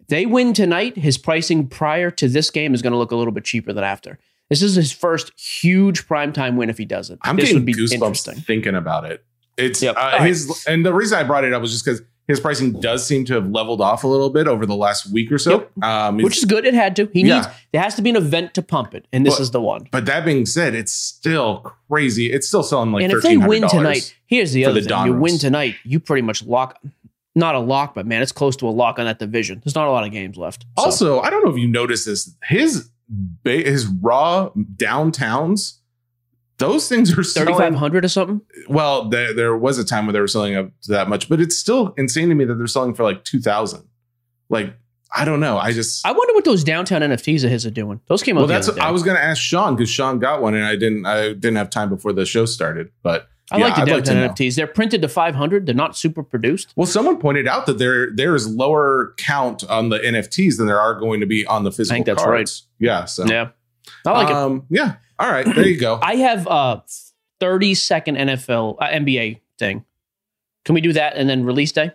[0.08, 0.96] They win tonight.
[0.96, 3.84] His pricing prior to this game is going to look a little bit cheaper than
[3.84, 4.18] after.
[4.50, 7.18] This is his first huge primetime win if he does it.
[7.22, 9.24] I'm this getting would be goosebumps thinking about it.
[9.56, 9.96] It's Yep.
[9.96, 10.20] uh, All right.
[10.26, 13.24] his, and the reason I brought it up was just because his pricing does seem
[13.26, 15.66] to have leveled off a little bit over the last week or so.
[15.82, 16.64] Um, which is good.
[16.66, 17.08] It had to.
[17.12, 17.36] He Yeah.
[17.36, 17.48] needs.
[17.72, 19.88] There has to be an event to pump it, and this But- is the one.
[19.90, 22.30] but that being said, it's still crazy.
[22.32, 25.14] It's still selling like and if they win tonight, here's the other the thing: you
[25.14, 26.78] win tonight, you pretty much lock.
[27.34, 29.60] Not a lock, but man, it's close to a lock on that division.
[29.64, 30.62] There's not a lot of games left.
[30.78, 32.34] So, Also, I don't know if you noticed this.
[32.44, 35.78] His ba- his raw downtowns,
[36.58, 38.40] those things are thirty five hundred or something.
[38.68, 41.40] Well, there, there was a time where they were selling up to that much, but
[41.40, 43.84] it's still insane to me that they're selling for like two thousand.
[44.48, 44.74] Like
[45.14, 45.58] I don't know.
[45.58, 48.00] I just I wonder what those downtown NFTs of his are doing.
[48.08, 48.40] Those came out.
[48.40, 48.68] well, that's.
[48.68, 51.06] I was going to ask Sean because Sean got one and I didn't.
[51.06, 54.04] I didn't have time before the show started, but I yeah, like the I'd like
[54.04, 54.34] to downtown know.
[54.34, 54.56] NFTs.
[54.56, 55.66] They're printed to five hundred.
[55.66, 56.72] They're not super produced.
[56.76, 60.80] Well, someone pointed out that there there is lower count on the NFTs than there
[60.80, 61.94] are going to be on the physical.
[61.94, 62.66] I think that's cards.
[62.78, 63.04] Yeah.
[63.06, 63.50] So Yeah,
[64.06, 64.36] I like it.
[64.36, 64.96] um, Yeah.
[65.18, 65.46] All right.
[65.46, 65.98] There you go.
[66.02, 66.82] I have a
[67.40, 69.84] thirty second NFL uh, NBA thing.
[70.64, 71.92] Can we do that and then release day?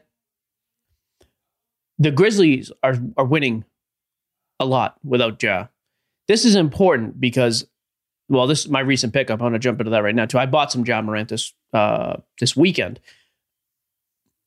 [1.99, 3.63] The Grizzlies are are winning
[4.59, 5.67] a lot without Ja.
[6.27, 7.67] This is important because,
[8.33, 9.35] well, this is my recent pickup.
[9.39, 10.39] I'm going to jump into that right now too.
[10.39, 12.99] I bought some John Morant this uh, this weekend.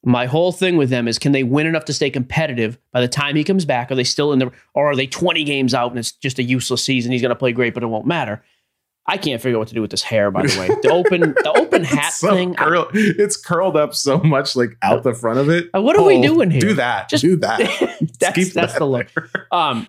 [0.04, 3.08] My whole thing with them is can they win enough to stay competitive by the
[3.08, 3.90] time he comes back?
[3.90, 6.44] Are they still in the, or are they 20 games out and it's just a
[6.44, 7.10] useless season?
[7.10, 8.44] He's going to play great, but it won't matter.
[9.08, 10.66] I can't figure out what to do with this hair, by the way.
[10.82, 12.54] The open, the open hat so thing.
[12.54, 15.70] curl- it's curled up so much, like out the front of it.
[15.74, 16.60] Uh, what are we Oh, doing here?
[16.60, 17.08] Do that.
[17.08, 17.58] Just- do that.
[18.20, 19.08] that's that's that the look.
[19.52, 19.88] Um,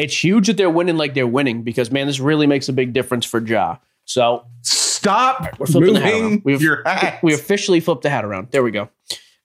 [0.00, 2.92] it's huge that they're winning like they're winning because man, this really makes a big
[2.92, 3.76] difference for Ja.
[4.04, 6.42] So Stop We're flipping the hat moving around.
[6.44, 7.22] We've- your hat.
[7.22, 8.48] we officially flipped the hat around.
[8.50, 8.90] There we go.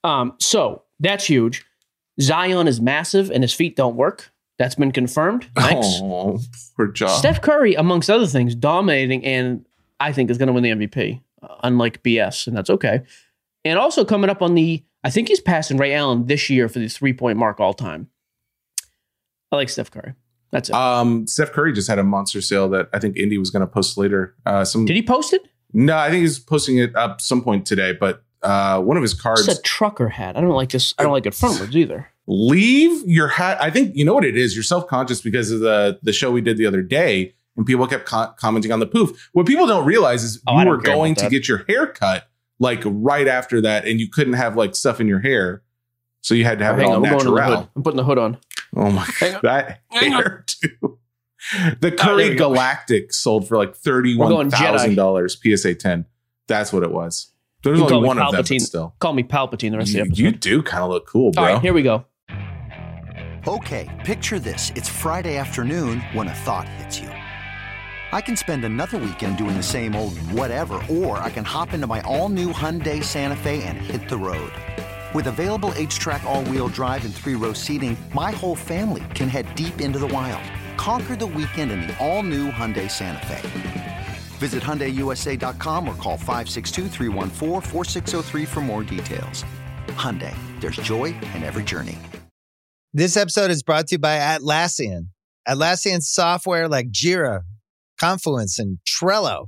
[0.04, 1.66] Um, so that's huge.
[2.20, 4.32] Zion is massive and his feet don't work.
[4.58, 5.50] That's been confirmed.
[5.56, 5.88] Thanks.
[6.02, 6.40] Oh,
[6.78, 7.08] poor jaw.
[7.08, 9.66] Steph Curry, amongst other things, dominating and
[10.00, 13.02] I think is going to win the MVP, uh, unlike BS, and that's okay.
[13.66, 16.80] And also coming up on the, I think he's passing Ray Allen this year for
[16.80, 18.10] the three point mark all time.
[19.52, 20.14] I like Steph Curry.
[20.56, 20.76] That's it.
[20.76, 23.68] Um, Steph Curry just had a monster sale that I think Indy was going to
[23.68, 24.34] post later.
[24.46, 25.42] Uh, some Did he post it?
[25.74, 27.92] no, I think he's posting it up some point today.
[27.92, 29.46] But uh, one of his cards.
[29.46, 30.38] It's a trucker hat.
[30.38, 30.94] I don't like this.
[30.98, 32.10] I don't like it frontwards either.
[32.26, 33.62] leave your hat.
[33.62, 34.56] I think you know what it is.
[34.56, 37.86] You're self conscious because of the the show we did the other day, and people
[37.86, 39.30] kept co- commenting on the poof.
[39.34, 42.82] What people don't realize is Oh, you were going to get your hair cut like
[42.86, 45.64] right after that, and you couldn't have like stuff in your hair,
[46.22, 47.70] so you had to have Hang it all on, we're going to the natural.
[47.76, 48.38] I'm putting the hood on.
[48.76, 50.70] Oh my god, that Hang hair too.
[50.82, 50.96] The
[51.60, 52.50] ah, there Curry we go.
[52.50, 56.06] Galactic sold for like thirty We're one going thousand dollars PSA ten.
[56.48, 57.32] That's what it was.
[57.64, 58.62] There's You call only me one of them, Palpatine.
[58.62, 58.96] still.
[59.00, 61.44] Call me Palpatine the rest You, of the you do kind of look cool, bro.
[61.44, 62.06] All right, here we go.
[63.48, 64.72] Okay, picture this.
[64.76, 67.10] It's Friday afternoon when a thought hits you.
[67.10, 71.86] I can spend another weekend doing the same old whatever, or I can hop into
[71.86, 74.52] my all new Hyundai Santa Fe and hit the road.
[75.14, 79.54] With available HTRAC, all wheel drive, and three row seating, my whole family can head
[79.56, 80.44] deep into the wild.
[80.78, 84.08] Conquer the weekend in the all new Hyundai Santa Fe.
[84.40, 89.46] Visit HyundaiUSA.com or call 562-314-4603 for more details.
[89.90, 91.98] Hyundai, there's joy in every journey.
[92.94, 95.08] This episode is brought to you by Atlassian.
[95.48, 97.44] Atlassian software like Jira,
[98.00, 99.48] Confluence, and Trello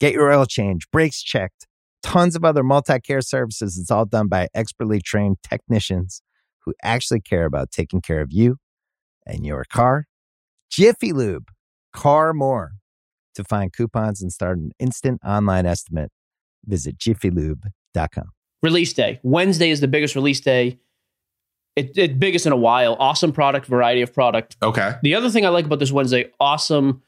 [0.00, 1.66] Get your oil change, brakes checked,
[2.02, 3.78] tons of other multi care services.
[3.78, 6.22] It's all done by expertly trained technicians
[6.64, 8.56] who actually care about taking care of you
[9.26, 10.06] and your car.
[10.70, 11.48] Jiffy Lube,
[11.92, 12.72] car more.
[13.36, 16.10] To find coupons and start an instant online estimate,
[16.64, 18.30] visit jiffylube.com.
[18.62, 19.20] Release day.
[19.22, 20.78] Wednesday is the biggest release day.
[21.76, 22.96] It, it biggest in a while.
[22.98, 24.56] Awesome product, variety of product.
[24.62, 24.94] Okay.
[25.02, 27.02] The other thing I like about this Wednesday, awesome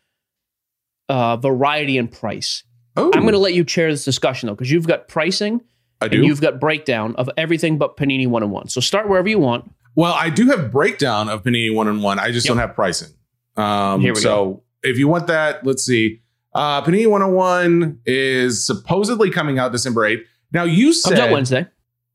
[1.08, 2.62] uh, variety and price.
[2.96, 5.60] Oh, I'm going to let you chair this discussion though, because you've got pricing
[6.00, 6.16] I do.
[6.18, 8.68] and you've got breakdown of everything but Panini one and one.
[8.68, 9.70] So start wherever you want.
[9.94, 12.18] Well, I do have breakdown of Panini one and one.
[12.18, 12.50] I just Yep.
[12.52, 13.08] don't have pricing.
[13.56, 16.20] Um, Here we so if you want that, let's see.
[16.54, 20.26] Uh, Panini one and one is supposedly coming out December eighth.
[20.52, 21.66] Now you said Wednesday.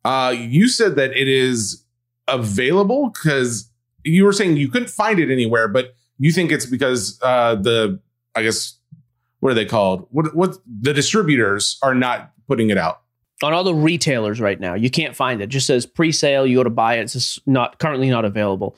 [0.05, 1.83] uh, you said that it is
[2.27, 3.69] available because
[4.03, 7.99] you were saying you couldn't find it anywhere, but you think it's because uh, the
[8.35, 8.77] I guess
[9.43, 10.07] what are they called?
[10.09, 13.01] What what the distributors are not putting it out.
[13.43, 14.73] on all the retailers right now.
[14.73, 15.45] You can't find it.
[15.45, 16.47] it just says pre-sale.
[16.47, 17.01] You go to buy it.
[17.01, 18.77] It's just not currently not available.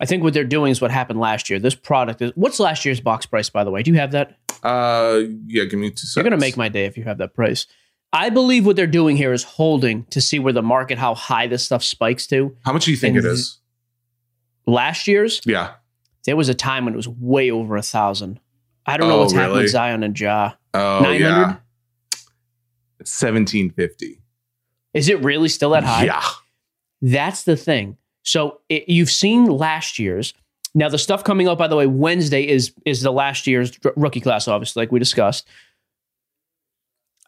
[0.00, 1.58] I think what they're doing is what happened last year.
[1.58, 3.82] This product is what's last year's box price, by the way?
[3.82, 4.36] Do you have that?
[4.62, 6.16] Uh, yeah, give me two seconds.
[6.16, 7.66] You're gonna make my day if you have that price.
[8.12, 11.48] I believe what they're doing here is holding to see where the market, how high
[11.48, 12.56] this stuff spikes to.
[12.64, 13.58] How much do you think and it is?
[14.66, 15.72] Last year's, Yeah.
[16.24, 18.38] there was a time when it was way over a thousand.
[18.86, 19.62] I don't know Oh, what's happened really?
[19.64, 20.52] with Zion and Ja.
[20.74, 21.18] Oh 900?
[21.20, 21.56] yeah.
[23.04, 24.20] Seventeen fifty.
[24.94, 26.04] Is it really still that high?
[26.04, 26.22] Yeah.
[27.02, 27.96] That's the thing.
[28.22, 30.32] So it, you've seen last year's.
[30.74, 34.20] Now the stuff coming up, by the way, Wednesday is is the last year's rookie
[34.20, 35.46] class, obviously, like we discussed.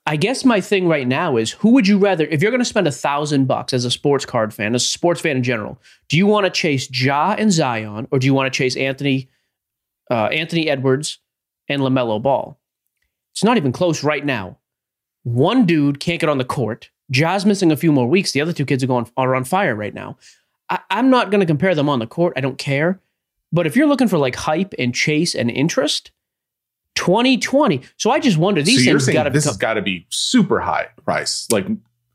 [0.09, 2.65] I guess my thing right now is who would you rather, if you're going to
[2.65, 5.81] spend a thousand bucks as a sports card fan, as a sports fan in general,
[6.09, 9.29] do you want to chase Ja and Zion, or do you want to chase Anthony,
[10.09, 11.19] uh, Anthony Edwards
[11.69, 12.59] and Lamelo Ball?
[13.33, 14.59] It's not even close right now.
[15.25, 16.91] One dude can't get on the court.
[17.11, 18.33] Ja's missing a few more weeks.
[18.33, 20.17] The other two kids are going are on fire right now.
[20.71, 22.33] I, I'm not going to compare them on the court.
[22.37, 23.01] I don't care.
[23.53, 26.11] But if you're looking for like hype and chase and interest,
[26.97, 27.83] 2020.
[27.97, 29.53] So I just wonder these so things got to this become.
[29.53, 31.67] has got to be super high price, like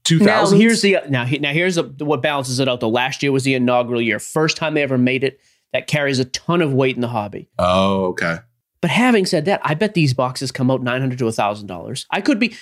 [0.04, 0.26] 2000.
[0.26, 2.80] Now here's the now now here's the, what balances it out.
[2.80, 2.90] though.
[2.90, 5.40] last year was the inaugural year, first time they ever made it.
[5.74, 7.48] That carries a ton of weight in the hobby.
[7.58, 8.40] oh okay.
[8.82, 12.06] But having said that, I bet these boxes come out nine hundred to thousand dollars.
[12.10, 12.56] I could be,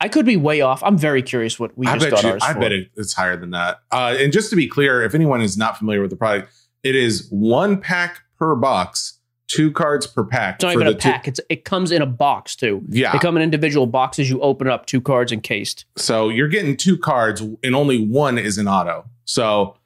[0.00, 0.82] I could be way off.
[0.82, 2.30] I'm very curious what we I just got you.
[2.30, 2.60] ours I for.
[2.60, 3.80] bet it, it's higher than that.
[3.92, 6.50] Uh, and just to be clear, if anyone is not familiar with the product,
[6.82, 10.56] it is one pack per box, two cards per pack.
[10.56, 11.28] It's not for even a the two- pack.
[11.28, 12.82] It's it comes in a box too.
[12.88, 13.12] yeah.
[13.12, 14.30] They come in individual boxes.
[14.30, 15.84] You open up two cards encased.
[15.96, 19.04] so you're getting two cards, and only one is an auto.
[19.26, 19.76] So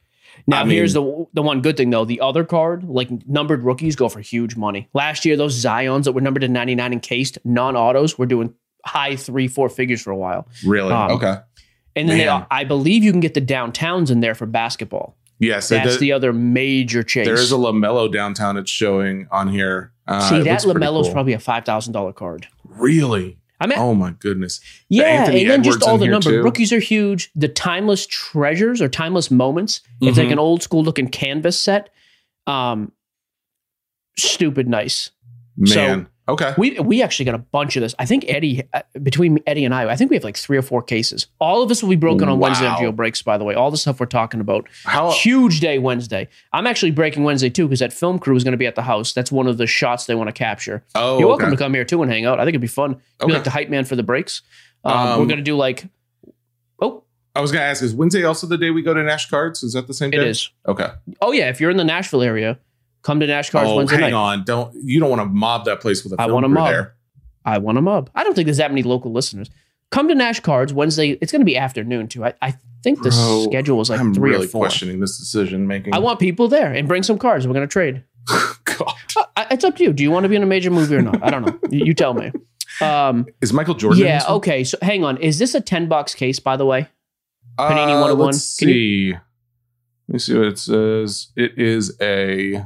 [0.51, 2.05] Now I mean- here's the the one good thing though.
[2.05, 4.89] The other card, like numbered rookies, go for huge money.
[4.95, 9.49] Last year, those Zions that were numbered to 99 encased, non-autos, were doing high three,
[9.49, 10.47] four figures for a while.
[10.65, 11.37] really, Um, okay.
[11.97, 15.17] And then they, I believe you can get the downtowns in there for basketball.
[15.39, 17.27] Yes, it That's does- the other major chase.
[17.27, 18.57] there is a Lamelo downtown.
[18.57, 19.93] It's showing on here.
[20.07, 21.13] Uh, See that looks pretty Lamelo's cool.
[21.15, 22.47] probably a five thousand dollar card.
[22.65, 23.39] really.
[23.61, 24.61] I mean, Oh my goodness.
[24.89, 26.43] yeah, Anthony and then just all the too.
[26.43, 27.31] rookies are huge.
[27.35, 29.83] The timeless treasures or timeless moments.
[30.01, 30.33] It's like Mhm.
[30.33, 31.91] an old school looking canvas set.
[32.47, 32.93] Um,
[34.19, 35.11] stupid nice.
[35.67, 36.07] So- Man.
[36.31, 36.55] Okay.
[36.57, 37.95] We we actually got a bunch of this.
[37.99, 40.63] I think Eddie uh, between Eddie and I, I think we have like three or
[40.63, 41.27] four cases.
[41.41, 43.23] All of this will be broken on Wednesday on Geo Breaks.
[43.23, 44.69] By the way, all the stuff we're talking about.
[44.85, 46.29] How Huge day Wednesday.
[46.53, 48.83] I'm actually breaking Wednesday too because that film crew is going to be at the
[48.83, 49.13] house.
[49.13, 50.83] That's one of the shots they want to capture.
[50.95, 51.57] Oh, You're welcome okay.
[51.57, 52.39] to come here too and hang out.
[52.41, 52.95] I think it'd be fun.
[52.95, 53.33] Be Okay.
[53.35, 54.43] like the hype man for the breaks.
[54.85, 55.87] Um, Um, we're gonna do like.
[56.83, 59.29] Oh, I was going to ask, is Wednesday also the day we go to Nash
[59.31, 59.63] Cards?
[59.63, 60.29] Is that the same day?
[60.29, 60.51] is.
[60.67, 60.89] Okay.
[61.21, 62.59] Oh yeah, if you're in the Nashville area,
[63.03, 64.17] come to Nash Cards oh, Wednesday hang night.
[64.17, 64.45] on.
[64.45, 66.69] Don't you don't want to mob that place with a I want crew mob.
[66.71, 66.95] there.
[67.45, 68.11] I want them mob.
[68.15, 69.49] I don't think there's that many local listeners.
[69.91, 71.13] Come to Nash Cards Wednesday.
[71.21, 72.25] It's going to be afternoon too.
[72.25, 74.61] I, I think the Bro, schedule was like I'm three really or four.
[74.63, 75.95] questioning this decision making.
[75.95, 77.47] I want people there and bring some cards.
[77.47, 78.05] We're going to trade.
[78.65, 78.95] God.
[79.17, 79.93] Uh, It's up to you.
[79.93, 81.23] Do you want to be in a major movie or not?
[81.23, 81.59] I don't know.
[81.71, 82.31] You, you tell me.
[82.81, 84.01] Um, Is Michael Jordan?
[84.05, 84.23] yeah.
[84.29, 84.63] Okay.
[84.65, 85.17] So hang on.
[85.17, 86.39] Is this a ten box case?
[86.39, 86.87] By the way.
[87.59, 88.27] Panini Uh, 101.
[88.27, 89.13] Let's Can you- see.
[90.09, 91.29] Let me see what it says.
[91.37, 92.65] It is a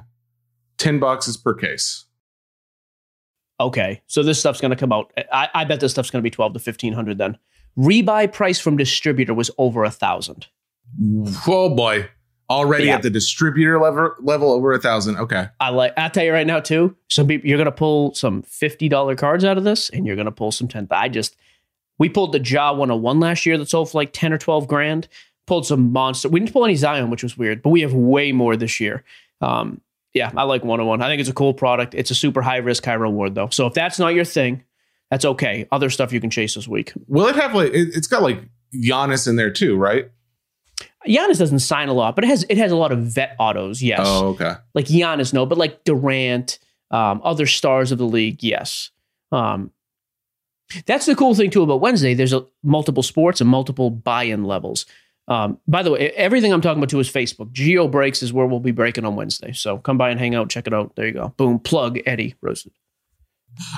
[0.85, 2.05] ten boxes per case.
[3.61, 4.03] Okay.
[4.07, 5.13] So this stuff's going to come out.
[5.33, 7.19] I, I bet this stuff's going to be twelve to fifteen hundred.
[7.19, 7.39] Then
[7.79, 10.47] rebuy price from distributor was over a thousand.
[11.47, 12.09] Oh boy!
[12.51, 12.97] Already Yeah.
[12.97, 15.17] at the distributor level, level over a thousand.
[15.17, 15.47] Okay.
[15.61, 15.93] I like.
[15.97, 16.97] I'll tell you right now too.
[17.09, 20.31] Some people you're gonna pull some fifty dollar cards out of this, and you're gonna
[20.33, 20.87] pull some ten.
[20.91, 21.37] I just
[21.99, 25.09] we pulled the Ja 101 last year that sold for like ten or twelve grand.
[25.47, 26.29] Pulled some monster.
[26.29, 29.05] We didn't pull any Zion, which was weird, but we have way more this year.
[29.43, 29.81] Um,
[30.15, 31.03] yeah, I like 101.
[31.03, 31.95] I think it's a cool product.
[31.95, 33.49] It's a super high risk, high reward though.
[33.51, 34.63] So if that's not your thing,
[35.11, 35.67] that's okay.
[35.73, 36.93] Other stuff you can chase this week.
[37.09, 37.73] Will it have like?
[37.73, 38.41] It, it's got like
[38.73, 40.11] Giannis in there too, right?
[41.07, 43.83] Giannis doesn't sign a lot, but it has it has a lot of vet autos.
[43.83, 44.01] Yes.
[44.03, 44.55] Oh, okay.
[44.73, 46.59] like Giannis, no, but like Durant,
[46.91, 48.91] um, other stars of the league, yes.
[49.33, 49.73] Um,
[50.87, 52.15] that's the cool thing too about Wednesday.
[52.15, 54.87] There's a, multiple sports and multiple buy-in levels.
[55.27, 57.51] Um, by the way, everything I'm talking about too is Facebook.
[57.53, 59.53] Geo Breaks is where we'll be breaking on Wednesday.
[59.53, 60.95] So come by and hang out, check it out.
[60.97, 61.33] There you go.
[61.37, 62.73] Boom, plug Eddie roasted.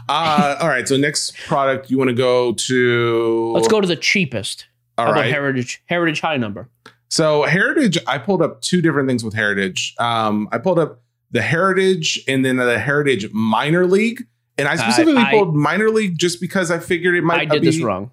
[0.08, 0.88] Uh, all right.
[0.88, 3.52] So next product, you want to go to?
[3.54, 4.66] Let's go to the cheapest.
[4.98, 5.30] All right.
[5.30, 6.68] Heritage Heritage High Number?
[7.08, 9.94] So Heritage, I pulled up two different things with Heritage.
[9.98, 14.26] Um, I pulled up the Heritage and then the Heritage Minor League,
[14.58, 17.40] and I specifically I- pulled Minor League just because I figured it might.
[17.40, 18.10] I did be, this wrong.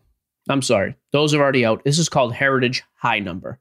[0.50, 0.96] I'm sorry.
[1.12, 1.84] Those are already out.
[1.84, 3.60] This is called Heritage High Number.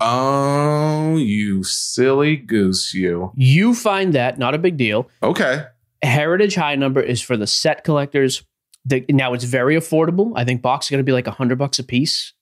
[0.00, 3.32] Oh, you silly goose, you.
[3.34, 5.08] You find that not a big deal.
[5.22, 5.64] Okay.
[6.02, 8.44] Heritage High Number is for the set collectors.
[8.84, 10.32] The, now it's very affordable.
[10.36, 12.32] I think box is going to be like a hundred bucks a piece,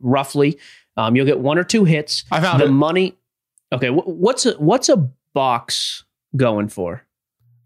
[0.00, 0.58] roughly.
[0.96, 2.24] Um, you'll get one or two hits.
[2.30, 2.70] I found the it.
[2.70, 3.14] money.
[3.72, 4.96] Okay, wh- what's a what's a
[5.34, 7.02] box going for?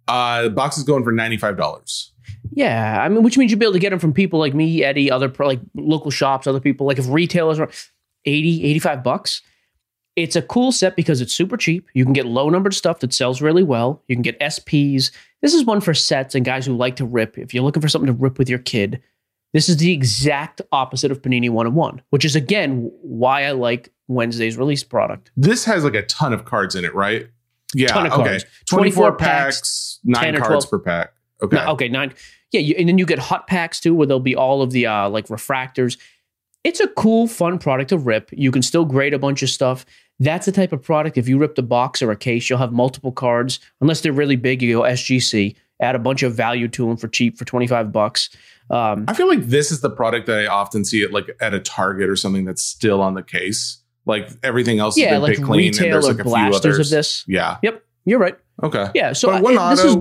[0.09, 2.09] Uh, the box is going for ninety five dollars.
[2.53, 4.82] Yeah, I mean, which means you'll be able to get them from people like me,
[4.82, 6.86] Eddie, other pro, like local shops, other people.
[6.86, 7.70] Like if retailers are
[8.24, 9.42] 80, 85 bucks,
[10.16, 11.88] it's a cool set because it's super cheap.
[11.94, 14.03] You can get low numbered stuff that sells really well.
[14.09, 15.11] You can get SPs.
[15.40, 17.38] This is one for sets and guys who like to rip.
[17.38, 19.01] If you're looking for something to rip with your kid,
[19.53, 24.57] this is the exact opposite of Panini 101, which is again why I like Wednesday's
[24.57, 25.30] release product.
[25.36, 27.28] This has like a ton of cards in it, right?
[27.74, 28.24] Yeah, Ton of okay.
[28.24, 28.44] cards.
[28.68, 30.70] 24 24 packs, packs, nine cards 12.
[30.70, 31.12] per pack.
[31.42, 31.57] Okay.
[31.57, 32.12] No, okay, nine.
[32.53, 34.86] Yeah, you, and then you get hot packs too, where there'll be all of the
[34.86, 35.96] uh, like refractors.
[36.64, 38.28] It's a cool, fun product to rip.
[38.32, 39.86] You can still grade a bunch of stuff.
[40.18, 41.16] That's the type of product.
[41.16, 43.61] If you rip the box or a case, you'll have multiple cards.
[43.80, 45.57] Unless they're really big, you go SGC.
[45.80, 48.28] Add a bunch of value to them for cheap for twenty five bucks.
[48.68, 51.55] Um, I feel like this is the product that I often see it like at
[51.55, 53.78] a Target or something that's still on the case.
[54.05, 56.74] Like everything else yeah, like picked clean and retail there's or like a few blasters
[56.76, 56.92] others.
[56.92, 57.24] of this.
[57.26, 57.59] Yeah.
[57.62, 58.36] Yep, you're right.
[58.62, 58.88] Okay.
[58.94, 59.96] Yeah, so one auto is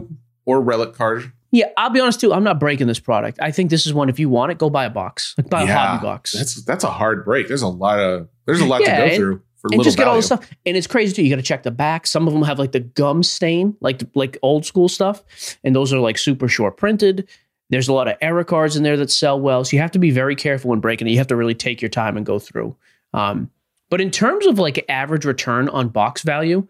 [0.46, 1.32] or relic card.
[1.52, 2.32] Yeah, I'll be honest too.
[2.34, 3.40] I'm not breaking this product.
[3.42, 4.08] I think this is one.
[4.10, 5.34] If you want it, go buy a box.
[5.38, 6.32] Like buy a hobby box.
[6.34, 7.48] That's that's a hard break.
[7.48, 9.84] There's a lot of there's a lot Yeah, to go and- through for and little
[9.84, 10.22] just get all value.
[10.22, 10.50] the stuff.
[10.66, 11.24] And it's crazy too.
[11.24, 12.08] You got to check the back.
[12.08, 15.24] Some of them have like the gum stain, like like old school stuff,
[15.64, 17.28] and those are like super short printed.
[17.72, 20.00] There's a lot of error cards in there that sell well, so you have to
[20.00, 21.12] be very careful when breaking it.
[21.12, 22.76] You have to really take your time and go through.
[23.14, 23.50] Um,
[23.90, 26.68] but in terms of like average return on box value,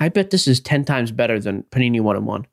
[0.00, 2.46] I bet this is ten times better than Panini One and One.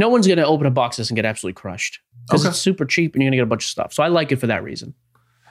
[0.00, 2.48] No one's going to open a box this and get absolutely crushed because Okay.
[2.50, 3.92] it's super cheap and you're going to get a bunch of stuff.
[3.92, 4.94] So I like it for that reason.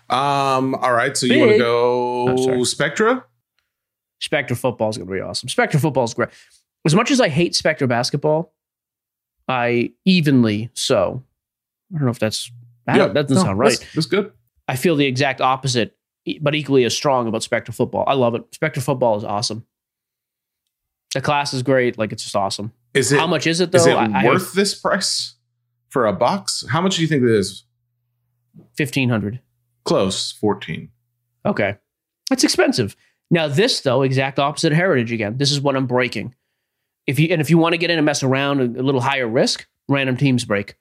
[0.10, 0.74] Um.
[0.76, 1.16] All right.
[1.16, 2.66] So you want to go Oh, sorry.
[2.66, 3.26] Spectra?
[4.56, 5.48] Football is going to be awesome.
[5.50, 6.30] Spectra football is great.
[6.86, 8.54] As much as I hate Spectra basketball,
[9.48, 11.24] I evenly so.
[11.94, 12.52] I don't know if that's
[12.88, 13.70] don't- that doesn't No, sound right.
[13.80, 14.32] That's, that's good.
[14.68, 15.96] I feel the exact opposite,
[16.42, 18.04] but equally as strong about Spectra football.
[18.08, 18.44] I love it.
[18.52, 19.66] Spectra football is awesome.
[21.14, 21.98] The class is great.
[21.98, 22.72] Like it's just awesome.
[22.94, 23.78] Is it How much is it though?
[23.78, 25.36] is it I, I worth this price
[25.90, 26.66] for a box?
[26.70, 27.64] How much do you think it is?
[28.76, 29.42] fifteen hundred.
[29.84, 30.90] Close, fourteen.
[31.46, 31.78] Okay.
[32.30, 32.96] That's expensive.
[33.32, 35.38] Now this though, exact opposite of heritage again.
[35.38, 36.36] This is what I'm breaking.
[37.08, 39.02] If you and if you want to get in and mess around a, a little
[39.02, 40.76] higher risk, random teams break.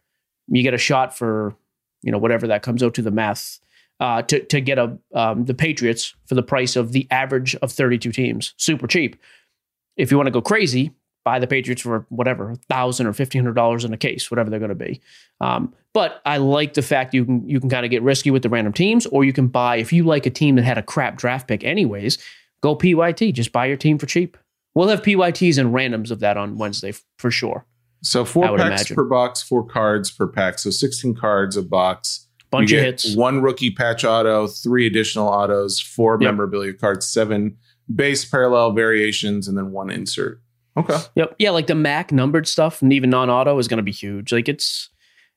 [0.47, 1.55] You get a shot for,
[2.03, 3.61] you know, whatever that comes out to the math.
[4.01, 7.73] Uh, to to get a um, the Patriots for the price of the average of
[7.73, 9.17] 32 teams, super cheap.
[9.97, 10.93] If you want to go crazy,
[11.29, 14.59] buy the Patriots for whatever thousand or fifteen hundred dollars in a case, whatever they're
[14.59, 15.01] going to be.
[15.41, 18.43] Um, but I like the fact you can you can kind of get risky with
[18.43, 20.83] the random teams, or you can buy if you like a team that had a
[20.83, 22.17] crap draft pick anyways.
[22.63, 24.37] Go PYT, just buy your team for cheap.
[24.75, 27.67] We'll have PYTs and randoms of that on Wednesday for sure.
[28.03, 28.97] So four packs imagine.
[28.97, 30.59] per box, four cards per pack.
[30.59, 32.27] So sixteen cards a box.
[32.51, 33.15] Bunch You of hits.
[33.15, 36.21] One rookie patch auto, three additional autos, four Yep.
[36.23, 37.57] memorabilia cards, seven
[37.95, 40.41] base parallel variations, and then one insert.
[40.79, 40.99] Okay.
[41.17, 41.37] Yep.
[41.39, 44.33] Yeah, like the Mac numbered stuff and even non-auto is going to be huge.
[44.33, 44.91] Like it's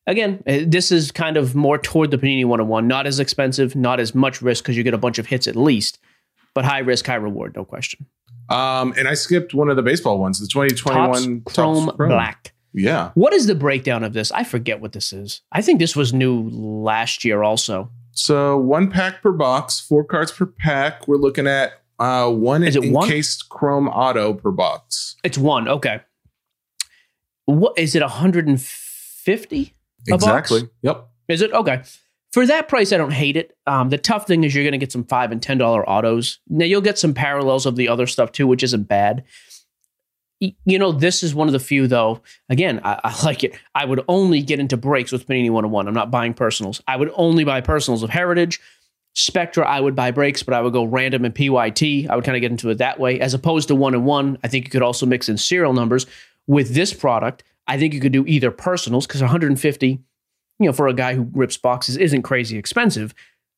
[0.07, 2.87] again, eh, this is kind of more toward the Panini 101.
[2.87, 5.55] Not as expensive, not as much risk because you get a bunch of hits at
[5.55, 5.99] least,
[6.53, 8.05] but high risk, high reward, no question.
[8.49, 12.53] Um, and I skipped one of the baseball ones, the 2021 Topps one Chrome Black.
[12.73, 13.11] Yeah.
[13.15, 14.31] What is the breakdown of this?
[14.31, 15.41] I forget what this is.
[15.51, 17.89] I think this was new last year also.
[18.11, 21.07] So one pack per box, four cards per pack.
[21.07, 23.05] We're looking at uh, one Is it one?
[23.05, 25.15] encased chrome auto per box.
[25.23, 25.67] It's one.
[25.67, 26.01] Okay.
[27.45, 28.01] What is it?
[28.01, 29.73] 150?
[30.07, 30.23] A box?
[30.23, 30.69] Exactly.
[30.81, 31.07] Yep.
[31.27, 31.83] Is it okay?
[32.33, 33.55] For that price, I don't hate it.
[33.67, 36.39] Um, the tough thing is you're going to get some five and ten dollar autos.
[36.47, 39.23] Now you'll get some parallels of the other stuff too, which isn't bad.
[40.39, 42.21] You know, this is one of the few though.
[42.49, 43.53] Again, I, I like it.
[43.75, 45.87] I would only get into breaks with Panini 101.
[45.87, 46.81] I'm not buying personals.
[46.87, 48.59] I would only buy personals of Heritage.
[49.13, 52.09] Spectra, I would buy breaks, but I would go random and PYT.
[52.09, 54.37] I would kind of get into it that way, as opposed to one and one.
[54.43, 56.05] I think you could also mix in serial numbers
[56.47, 57.43] with this product.
[57.67, 60.01] I think you could do either personals because 150
[60.61, 63.15] you know, for a guy who rips boxes isn't crazy expensive.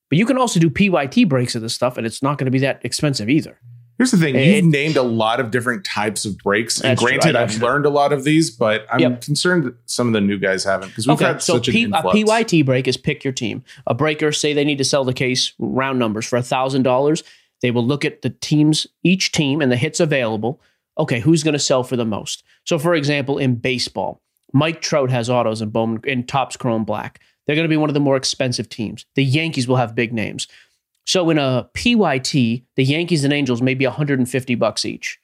[0.10, 2.52] But you can also do PYT breaks of this stuff, and it's not going to
[2.52, 3.60] be that expensive either.
[3.98, 7.62] Here's the thing: you've named a lot of different types of breaks, and granted, I've
[7.62, 9.22] learned a lot of these, but I'm Yep.
[9.22, 11.94] concerned that some of the new guys haven't because we've had so such P- an
[11.94, 12.02] a.
[12.02, 13.64] PYT break is pick your team.
[13.86, 17.24] A breaker, say they need to sell the case, round numbers for $1,000.
[17.62, 20.60] They will look at the teams, each team, and the hits available.
[20.98, 22.44] Okay, who's going to sell for the most?
[22.66, 24.22] So, for example, in baseball,
[24.52, 27.20] Mike Trout has autos in Bowman in Topps Chrome Black.
[27.46, 29.06] They're going to be one of the more expensive teams.
[29.16, 30.48] The Yankees will have big names.
[31.06, 35.20] So in a PYT, the Yankees and Angels may be 150 bucks each.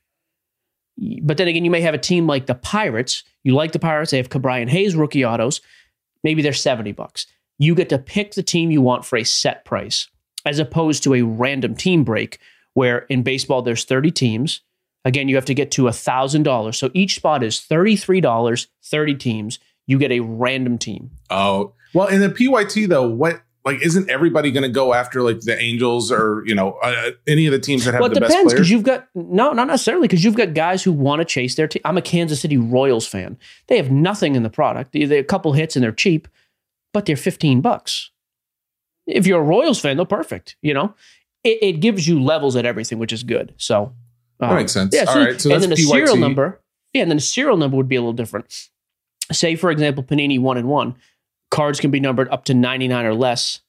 [1.22, 3.24] But then again, you may have a team like the Pirates.
[3.44, 5.62] You like the Pirates, they have Ke'Bryan Hayes rookie autos.
[6.24, 7.26] Maybe they're 70 bucks.
[7.58, 10.10] You get to pick the team you want for a set price,
[10.46, 12.40] as opposed to a random team break
[12.74, 14.62] where in baseball there's 30 teams.
[15.06, 16.76] Again, you have to get to $1,000.
[16.76, 19.60] So each spot is $33, 30 teams.
[19.88, 21.12] You get a random team.
[21.30, 25.42] Oh well, in the PYT though, what like isn't everybody going to go after like
[25.42, 28.22] the Angels or you know uh, any of the teams that have well, it the
[28.22, 28.60] best depends players?
[28.60, 31.68] because you've got no, not necessarily because you've got guys who want to chase their
[31.68, 31.82] team.
[31.86, 33.38] I'm a Kansas City Royals fan.
[33.68, 34.94] They have nothing in the product.
[34.94, 36.28] They, they a couple hits and they're cheap,
[36.94, 38.12] but they're 15 bucks.
[39.08, 40.56] If you're a Royals fan, they're perfect.
[40.62, 40.94] You know,
[41.44, 43.54] it, it gives you levels at everything, which is good.
[43.58, 43.94] So
[44.40, 44.94] That Um, makes sense.
[44.96, 45.42] Yeah, All so, right.
[45.42, 45.88] So and that's then a PYT.
[46.08, 46.62] serial number.
[46.94, 48.70] Yeah, and then a serial number would be a little different.
[49.32, 50.96] Say, for example, Panini one and one
[51.52, 53.62] cards can be numbered up to ninety nine or less.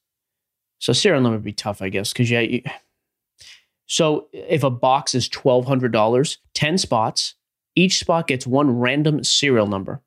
[0.79, 2.41] So serial number would be tough, I guess, because yeah.
[2.41, 2.63] You,
[3.87, 7.35] so if a box is twelve hundred dollars, ten spots,
[7.75, 10.01] each spot gets one random serial number.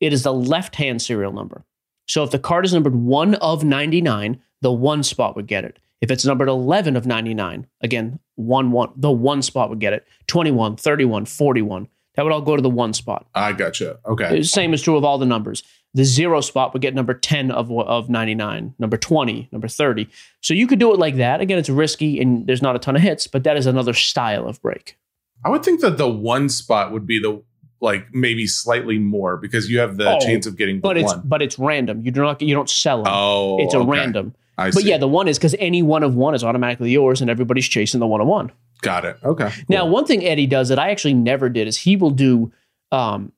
[0.00, 1.64] It is the left hand serial number.
[2.06, 5.64] So if the card is numbered one of ninety nine, the one spot would get
[5.64, 5.78] it.
[6.00, 10.06] If it's numbered 11 of 99, again, one, one, the one spot would get it.
[10.26, 11.88] 21, 31, 41.
[12.14, 13.26] That would all go to the one spot.
[13.34, 13.98] I gotcha.
[14.04, 14.40] Okay.
[14.40, 15.62] The Same is true of all the numbers.
[15.94, 20.08] The zero spot would get number 10 of, of 99, number 20, number 30.
[20.40, 21.40] So you could do it like that.
[21.40, 24.48] Again, it's risky and there's not a ton of hits, but that is another style
[24.48, 24.98] of break.
[25.44, 27.42] I would think that the one spot would be the
[27.80, 31.12] like maybe slightly more because you have the Oh, chance of getting But the it's
[31.14, 32.00] but it's random.
[32.02, 33.12] You do not you don't sell them.
[33.14, 33.88] Oh, it's a okay.
[33.90, 34.34] random.
[34.56, 34.88] I But see.
[34.88, 38.00] yeah, the one is because any one of one is automatically yours, and everybody's chasing
[38.00, 38.50] the one of one.
[38.80, 39.16] got it.
[39.22, 39.50] Okay.
[39.68, 42.52] Now, one thing Eddie does that I actually never did is he will do,
[42.92, 43.32] um,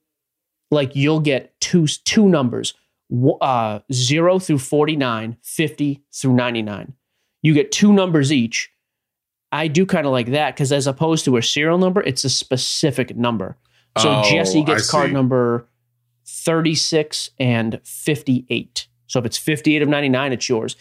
[0.70, 2.74] like you'll get two two numbers,
[3.40, 6.92] uh, zero through 49, 50 through 99.
[7.42, 8.70] You get two numbers each.
[9.52, 12.30] I do kind of like that because as opposed to a serial number, it's a
[12.30, 13.56] specific number.
[13.98, 15.14] So Oh, Jesse gets I card see.
[15.14, 15.68] number
[16.26, 18.88] 36 and 58.
[19.06, 20.76] So if it's 58 of 99, it's yours.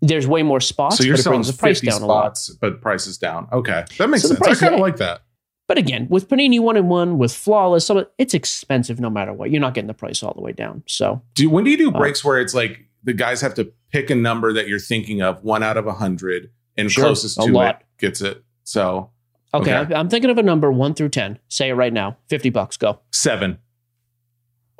[0.00, 2.06] There's way more spots, so you're but it selling brings the price 50 down a
[2.06, 2.38] lot.
[2.60, 3.48] but price is down.
[3.52, 4.46] Okay, that makes So sense.
[4.46, 5.22] I kind of like that.
[5.68, 9.50] But again, with Panini one and one, with flawless, of, it's expensive no matter what.
[9.50, 10.82] You're not getting the price all the way down.
[10.86, 11.98] So Do when do you do Oh.
[11.98, 15.44] breaks where it's like the guys have to pick a number that you're thinking of,
[15.44, 17.82] one out of a hundred, and Sure, closest to lot.
[17.82, 18.42] it gets it.
[18.64, 19.10] So
[19.54, 19.94] okay, Okay.
[19.94, 21.38] I'm, thinking of a number one through ten.
[21.48, 22.16] Say it right now.
[22.28, 22.76] Fifty bucks.
[22.78, 23.00] Go.
[23.12, 23.58] seven.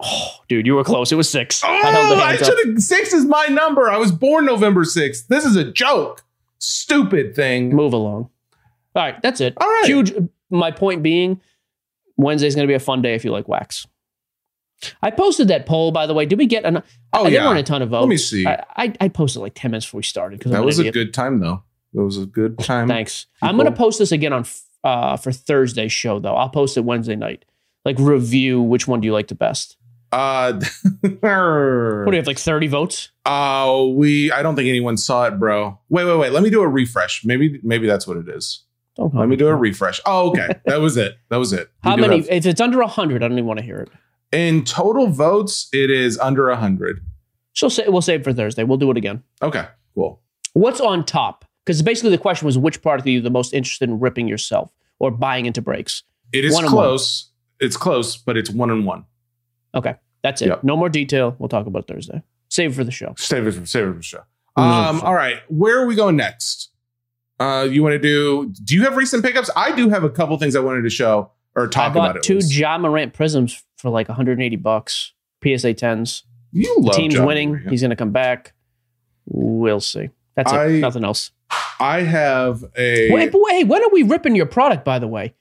[0.01, 1.11] Oh, dude, you were close.
[1.11, 1.63] It was six.
[1.65, 2.79] Oh, I I should have.
[2.81, 3.91] Six is my number.
[3.91, 5.27] I was born November sixth.
[5.29, 6.25] This is a joke.
[6.61, 7.75] Stupid thing.
[7.75, 8.31] Move along.
[8.95, 9.55] All right, that's it.
[9.61, 9.87] All right.
[9.87, 10.13] Huge.
[10.51, 11.41] My point being,
[12.17, 13.87] Wednesday's going to be a fun day if you like wax.
[15.03, 16.25] I posted that poll, by the way.
[16.25, 16.83] Did we get an?
[17.13, 17.31] Oh I yeah.
[17.31, 18.01] didn't want a ton of votes.
[18.03, 18.47] Let me see.
[18.47, 20.93] I, I, I posted like ten minutes before we started because that was an a
[20.93, 21.65] good time though.
[21.95, 22.87] That was a good time.
[22.87, 23.27] Thanks.
[23.43, 24.45] I'm going to post this again on
[24.85, 26.35] uh, for Thursday's show, though.
[26.35, 27.45] I'll post it Wednesday night.
[27.85, 29.77] Like review which one do you like the best?
[30.13, 30.53] Uh,
[31.21, 31.21] What
[32.11, 32.27] do you have?
[32.27, 33.11] Like 30 votes?
[33.27, 34.31] uh, we.
[34.33, 35.79] I don't think anyone saw it, bro.
[35.89, 36.33] Wait, wait, wait.
[36.33, 37.25] Let me do a refresh.
[37.25, 38.65] Maybe, maybe that's what it is.
[38.99, 40.01] Don't Let me do a refresh.
[40.05, 40.49] Oh, okay.
[40.67, 41.17] that was it.
[41.31, 41.71] That was it.
[41.85, 42.17] We How many?
[42.19, 43.91] have- if it's under 100, I don't even want to hear it.
[44.33, 47.01] in total votes, it is under a hundred.
[47.55, 48.65] So say, we'll save for Thursday.
[48.65, 49.23] We'll do it again.
[49.43, 50.21] Okay, cool.
[50.53, 51.45] What's on top?
[51.65, 54.73] Because basically the question was which part are you the most interested in ripping yourself
[54.99, 56.03] or buying into breaks?
[56.33, 57.31] It is One close.
[57.61, 59.05] It's close, but it's one and one.
[59.75, 60.49] Okay, that's it.
[60.49, 60.65] Yep.
[60.65, 61.37] No more detail.
[61.39, 62.23] We'll talk about Thursday.
[62.49, 63.15] Save it for the show.
[63.17, 64.23] Save it for save it for the show.
[64.57, 65.39] Um, all right.
[65.49, 66.71] Where are we going next?
[67.41, 68.53] Uh, you want to do?
[68.65, 69.51] Do you have recent pickups?
[69.55, 72.23] I do have a couple things I wanted to show or talk I bought about.
[72.25, 75.13] Two Ja Morant Prizms for like 180 bucks.
[75.43, 76.23] PSA 10s.
[76.53, 77.51] you The love team's Ja winning.
[77.51, 77.71] Morant.
[77.71, 78.55] He's going to come back.
[79.27, 80.09] We'll see.
[80.35, 80.81] That's I- it.
[80.81, 81.31] Nothing else.
[81.81, 85.35] I have a Wait, wait, when are we ripping your product, by the way?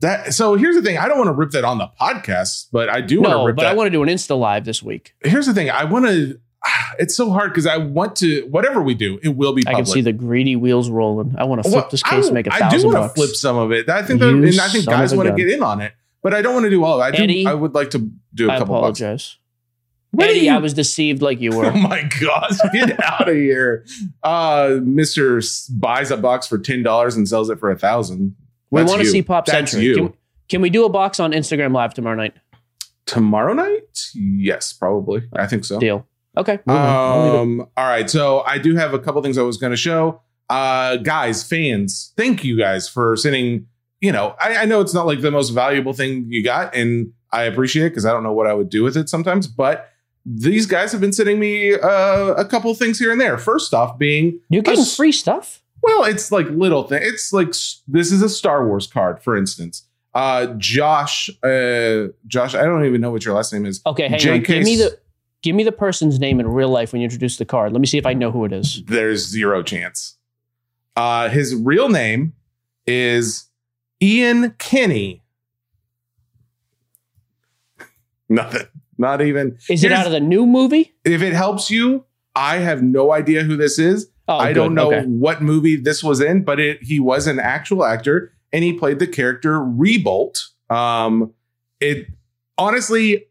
[0.00, 0.34] that.
[0.34, 0.98] So here's the thing.
[0.98, 3.44] I don't want to rip that on the podcast, but I do want to No,
[3.46, 3.70] rip but that.
[3.72, 5.14] I want to do an Insta Live this week.
[5.24, 5.70] here's the thing.
[5.70, 6.38] I want to.
[6.98, 8.46] It's so hard because I want to.
[8.50, 11.34] Whatever we do, it will be I can see the greedy wheels rolling.
[11.36, 13.08] I want to flip Well, this case I, and make a I do want to
[13.10, 13.88] flip some of it.
[13.90, 15.92] I think that, and I think guys want to get in on it,
[16.22, 17.20] but I don't want to do all of it.
[17.20, 17.44] I do.
[17.48, 18.98] I would like to do a I couple bucks.
[19.00, 19.36] apologize.
[20.12, 21.66] What Eddie, I was deceived like you were.
[21.66, 23.84] Oh my god, get out of here!
[24.22, 28.34] Uh, Mister s- buys a box for ten dollars and sells it for a thousand.
[28.70, 29.86] we want to see Pop That's Century.
[29.88, 29.94] you.
[29.96, 30.12] Can,
[30.48, 32.32] can we do a box on Instagram Live tomorrow night?
[33.04, 34.00] Tomorrow night?
[34.14, 35.28] Yes, probably.
[35.34, 35.78] I think so.
[35.78, 36.06] Deal.
[36.36, 36.58] Okay.
[36.66, 36.86] moving on.
[36.88, 37.40] I'll leave it.
[37.40, 38.08] Um, all right.
[38.10, 40.20] So I do have a couple things I was going to show.
[40.48, 43.66] Uh, guys, fans, thank you guys for sending.
[44.00, 47.12] You know, I, I know it's not like the most valuable thing you got, and
[47.32, 49.46] I appreciate it because I don't know what I would do with it sometimes.
[49.46, 49.90] But
[50.24, 53.38] these guys have been sending me uh, a couple things here and there.
[53.38, 55.62] First off, being You're getting us- free stuff?
[55.82, 57.00] well, it's like little thing.
[57.02, 57.48] It's like
[57.88, 59.84] this is a Star Wars card, for instance.
[60.14, 63.80] Uh, Josh, uh, Josh, I don't even know what your last name is.
[63.86, 64.42] Okay, hang on.
[64.42, 64.98] Give me the
[65.42, 67.72] give me the person's name in real life when you introduce the card.
[67.72, 68.82] Let me see if I know who it is.
[68.86, 70.16] there's zero chance.
[70.96, 72.32] Uh, his real name
[72.86, 73.48] is
[74.02, 75.22] Ian Kenny.
[78.28, 78.66] Nothing.
[78.98, 79.58] Not even.
[79.68, 80.94] Is it Here's- out of the new movie?
[81.04, 84.08] If it helps you, I have no idea who this is.
[84.28, 84.54] Oh, I good.
[84.54, 85.06] don't know Okay.
[85.06, 88.98] what movie this was in, but it he was an actual actor and he played
[88.98, 90.38] the character Rebolt.
[90.68, 91.32] Um,
[91.78, 92.06] it
[92.58, 93.26] honestly,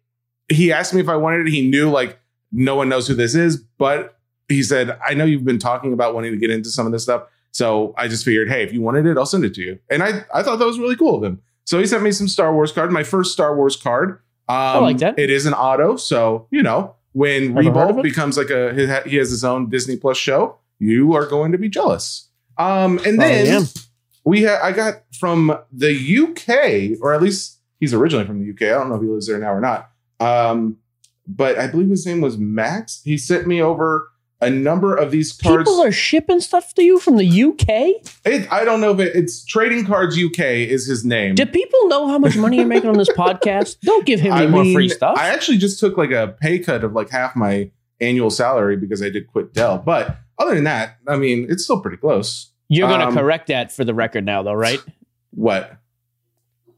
[0.50, 1.52] he asked me if I wanted it.
[1.52, 2.20] He knew like
[2.52, 4.18] no one knows who this is, but
[4.48, 7.04] he said, I know you've been talking about wanting to get into some of this
[7.04, 7.24] stuff.
[7.52, 9.80] So I just figured, hey, if you wanted it, I'll send it to you.
[9.90, 11.42] And I, I thought that was really cool of him.
[11.64, 14.20] So he sent me some Star Wars card, my first Star Wars card.
[14.48, 15.18] Um, like that.
[15.18, 15.96] It is an auto.
[15.96, 18.04] So, you know, when Never heard of Rebolt it?
[18.04, 18.74] becomes like a,
[19.08, 22.30] he has his own Disney Plus show, you are going to be jealous.
[22.58, 23.62] Um, and then yeah.
[24.26, 28.74] we ha- I got from the UK, or at least he's originally from the UK.
[28.74, 29.90] I don't know if he lives there now or not.
[30.20, 30.78] Um,
[31.28, 33.02] but I believe his name was Max.
[33.04, 34.10] He sent me over
[34.42, 35.64] a number of these cards.
[35.64, 38.06] People are shipping stuff to you from the UK.
[38.26, 41.36] It, I don't know if it, it's Trading Cards UK is his name.
[41.36, 43.80] Do people know how much money you're making on this podcast?
[43.82, 45.18] Don't give him any I more free stuff.
[45.18, 49.02] I actually just took like a pay cut of like half my annual salary because
[49.02, 49.78] I did quit Dell.
[49.78, 52.52] But other than that, I mean, it's still pretty close.
[52.68, 54.80] You're going to um, correct that for the record now, though, right?
[55.32, 55.78] What?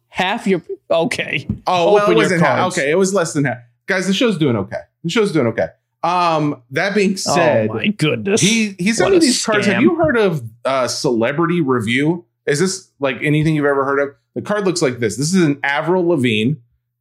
[0.10, 1.48] Half your okay.
[1.68, 2.72] Oh, well, it wasn't half.
[2.72, 3.60] Okay, it was less than half.
[3.86, 4.82] Guys, the show's doing okay.
[5.04, 5.68] The show's doing okay.
[6.04, 8.40] Um, that being said, oh my goodness.
[8.42, 9.66] he he sent me these cards.
[9.66, 12.26] Have you heard of uh, Celebrity Review?
[12.46, 14.16] Is this like anything you've ever heard of?
[14.36, 15.18] The card looks like this.
[15.18, 16.54] This is an Avril Lavigne.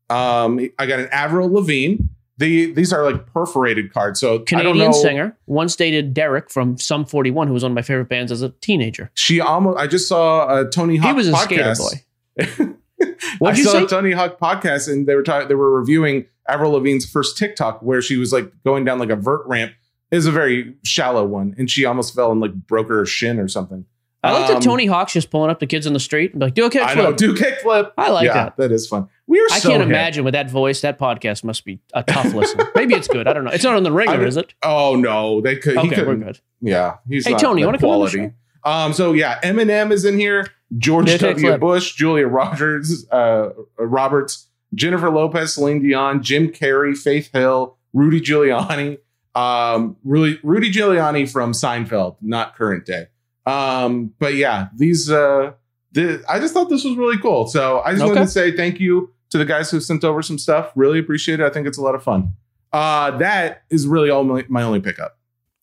[0.08, 1.96] Um, I got an Avril Lavigne.
[2.38, 4.20] The these are like perforated cards.
[4.20, 8.08] So Canadian singer once dated Deryck from Sum 41, who was one of my favorite
[8.08, 9.10] bands as a teenager.
[9.14, 9.78] She almost.
[9.78, 11.08] I just saw a Tony Hawk.
[11.08, 11.76] he was a podcast.
[11.76, 12.74] skater boy.
[13.02, 13.84] I What'd you saw say?
[13.84, 15.48] a Tony Hawk podcast and they were talking.
[15.48, 19.16] They were reviewing Avril Lavigne's first TikTok where she was like going down like a
[19.16, 19.72] vert ramp.
[20.10, 23.38] It was a very shallow one, and she almost fell and like broke her shin
[23.40, 23.84] or something.
[24.22, 26.40] I like Um, that Tony Hawk's just pulling up the kids in the street and
[26.40, 27.16] be like, do a I know, kickflip.
[27.16, 27.92] do kickflip.
[27.98, 28.56] I like yeah, that.
[28.56, 29.08] That is fun.
[29.28, 29.46] We are.
[29.52, 29.88] I so can't hip.
[29.88, 32.60] imagine with that voice, that podcast must be a tough listen.
[32.74, 33.28] Maybe it's good.
[33.28, 33.50] I don't know.
[33.50, 34.54] It's not on the ringer, I mean, is it?
[34.64, 35.78] Oh no, they could.
[35.78, 36.40] he Okay, we're good.
[36.60, 38.34] Yeah, he's Hey, Tony, you that wanna come on the quality.
[38.64, 40.48] Um, so yeah, Eminem is in here.
[40.78, 41.56] George W.
[41.58, 48.98] Bush, Julia Rogers, uh, Roberts, Jennifer Lopez, Celine Dion, Jim Carrey, Faith Hill, Rudy Giuliani.
[49.34, 53.06] Um, really, Rudy Giuliani from Seinfeld, not current day.
[53.46, 55.10] Um, but yeah, these.
[55.10, 55.52] Uh,
[55.92, 57.46] the, I just thought this was really cool.
[57.46, 58.12] So I just Okay.
[58.12, 60.72] wanted to say thank you to the guys who sent over some stuff.
[60.74, 61.44] Really appreciate it.
[61.44, 62.32] I think it's a lot of fun.
[62.72, 65.18] Uh, that is really all my, my only pickup.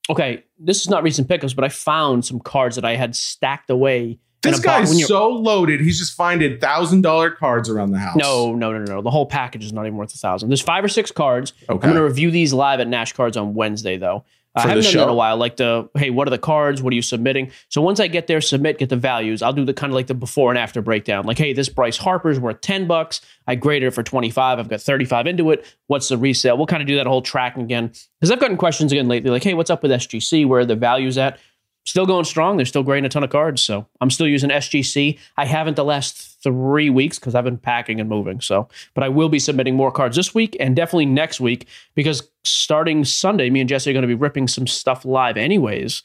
[0.10, 3.70] Okay, this is not recent pickups, but I found some cards that I had stacked
[3.70, 4.20] away.
[4.44, 4.90] This a box.
[4.90, 5.82] When guy's so loaded.
[5.82, 8.16] He's just finding thousand dollar cards around the house.
[8.16, 9.02] No, no, no, no.
[9.02, 10.50] The whole package is not even worth a thousand.
[10.50, 11.54] There's five or six cards.
[11.64, 11.74] Okay.
[11.74, 14.26] I'm going to review these live at Nash Cards on Wednesday, though.
[14.56, 15.38] Uh, I haven't done that in a while.
[15.38, 16.82] Like the hey, what are the cards?
[16.84, 17.52] What are you submitting?
[17.70, 19.42] So once I get there, submit, get the values.
[19.42, 21.26] I'll do the kind of like the before and after breakdown.
[21.26, 23.22] Like, hey, this Bryce Harper's worth ten bucks.
[23.48, 24.60] I graded it for twenty five.
[24.60, 25.66] I've got thirty five into it.
[25.88, 26.56] What's the resale?
[26.56, 27.88] We'll kind of do that whole tracking again
[28.20, 29.32] because I've gotten questions again lately.
[29.32, 30.46] Like, hey, what's up with SGC?
[30.48, 31.40] Where are the values at?
[31.86, 32.56] Still going strong.
[32.58, 33.62] They're still grading a ton of cards.
[33.62, 35.20] So I'm still using SGC.
[35.38, 38.40] I haven't the last three weeks because I've been packing and moving.
[38.40, 42.30] So, but I will be submitting more cards this week and definitely next week because
[42.46, 46.04] starting Sunday, me and Jesse are going to be ripping some stuff live, anyways.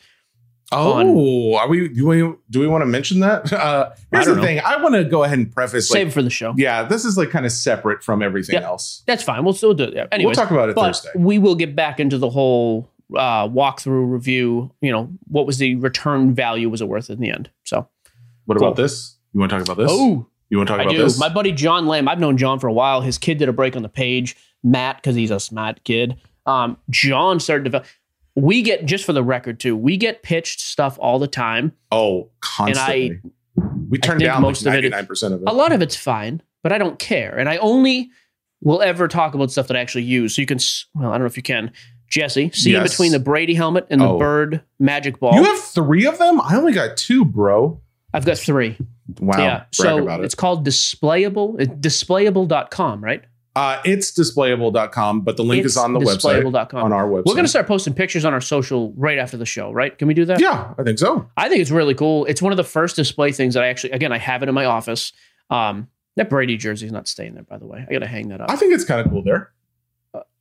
[0.70, 1.88] Oh, are we?
[1.88, 2.18] Do we?
[2.50, 3.50] Do we want to mention that?
[3.58, 4.42] Uh, here's the know.
[4.42, 4.60] thing.
[4.60, 5.88] I want to go ahead and preface.
[5.88, 6.54] Save Like, it for the show.
[6.58, 9.02] yeah, this is like kind of separate from everything else.
[9.06, 9.44] That's fine.
[9.44, 9.94] We'll still do it.
[9.94, 10.06] Yeah.
[10.12, 11.10] Anyways, we'll talk about it but Thursday.
[11.16, 14.72] we will get back into the whole uh, walkthrough review.
[14.80, 16.68] You know, what was the return value?
[16.68, 17.50] Was it worth it in the end?
[17.64, 17.88] So,
[18.46, 18.66] What cool.
[18.68, 19.16] about this?
[19.32, 19.90] You want to talk about this?
[19.92, 21.02] oh, you want to talk I about do.
[21.02, 21.18] this?
[21.18, 23.00] My buddy John Lamb, I've known John for a while.
[23.02, 24.36] His kid did a break on the page.
[24.64, 26.16] Matt, because he's a smart kid.
[26.46, 27.86] Um, John started develop.
[28.34, 29.76] We get just for the record too.
[29.76, 31.72] We get pitched stuff all the time.
[31.92, 33.20] oh, constantly.
[33.88, 35.48] we turn down most like of it- ninety nine percent of it.
[35.48, 38.10] A lot of it's fine, but I don't care, and I only
[38.62, 40.34] will ever talk about stuff that I actually use.
[40.34, 40.58] So you can,
[40.94, 41.70] well, I don't know if you can,
[42.08, 42.90] Jesse, see in Yes.
[42.90, 44.18] between the Brady helmet and the Oh.
[44.18, 45.34] bird magic ball.
[45.34, 46.40] You have three of them.
[46.40, 47.80] I only got two, bro.
[48.14, 48.76] I've got three.
[49.20, 49.38] Wow.
[49.38, 49.62] yeah.
[49.72, 50.24] So about it.
[50.24, 51.56] it's called displayable.
[51.80, 53.22] Displayable.com, right?
[53.56, 56.42] Uh, it's displayable.com, but the link It's is on the website.
[56.42, 56.84] displayable.com.
[56.84, 57.24] On our website.
[57.26, 59.96] We're going to start posting pictures on our social right after the show, right?
[59.98, 60.40] Can we do that?
[60.40, 61.28] Yeah, I think so.
[61.36, 62.24] I think it's really cool.
[62.26, 64.54] It's one of the first display things that I actually, again, I have it in
[64.54, 65.12] my office.
[65.50, 67.84] Um, that Brady jersey is not staying there, by the way.
[67.88, 68.50] I got to hang that up.
[68.50, 69.50] I think it's kind of cool there.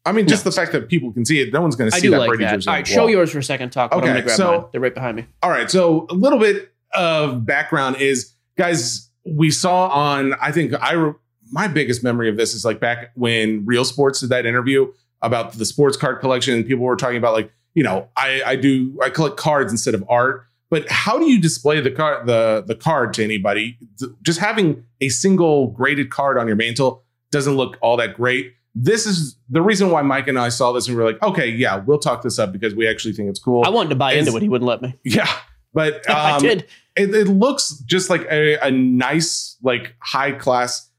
[0.08, 0.52] I mean, just no.
[0.52, 2.20] the fact that people can see it, no one's going to I see do that
[2.20, 2.54] like Brady that.
[2.56, 2.68] jersey.
[2.70, 3.72] All right, show yours for a second.
[3.72, 3.92] Talk.
[3.92, 4.66] I'm Okay, going to grab so- mine.
[4.72, 5.26] They're right behind me.
[5.44, 10.34] All right, so a little bit of background is, guys, we saw on.
[10.42, 11.14] I think I re-
[11.52, 14.92] my biggest memory of this is like back when Real Sports did that interview
[15.22, 18.56] about the sports card collection, and people were talking about like, you know, I I
[18.56, 20.44] do I collect cards instead of art.
[20.70, 23.78] But how do you display the card the the card to anybody?
[24.22, 28.54] Just having a single graded card on your mantle doesn't look all that great.
[28.80, 31.48] This is the reason why Mike and I saw this and we were like, okay,
[31.48, 33.64] yeah, we'll talk this up because we actually think it's cool.
[33.66, 34.44] I wanted to buy Is- into it.
[34.44, 34.96] He wouldn't let me.
[35.04, 35.32] Yeah,
[35.74, 36.68] but I um, did.
[36.96, 40.90] It, it looks just like a, a nice, like high class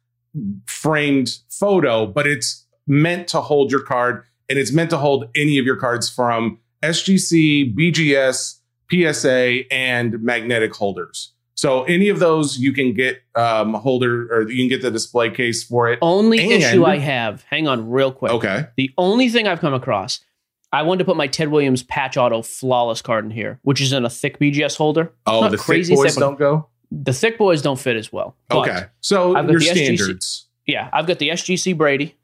[0.67, 5.59] framed photo, but it's meant to hold your card and it's meant to hold any
[5.59, 8.59] of your cards from SGC, BGS,
[8.91, 11.33] PSA, and magnetic holders.
[11.59, 15.29] So any of those you can get um, holder or you can get the display
[15.29, 15.99] case for it.
[16.01, 18.31] Only And- issue I have, hang on real quick.
[18.31, 18.67] Okay.
[18.77, 20.21] The only thing I've come across,
[20.73, 23.93] I wanted to put my Ted Williams patch auto flawless card in here, which is
[23.93, 25.13] in a thick BGS holder.
[25.27, 26.69] Oh, the crazy thick boys thick, don't go.
[26.93, 28.37] The thick boys don't fit as well.
[28.53, 29.97] Okay, so I've got your the SGC.
[29.97, 30.47] standards.
[30.65, 32.15] Yeah, I've got the SGC Brady.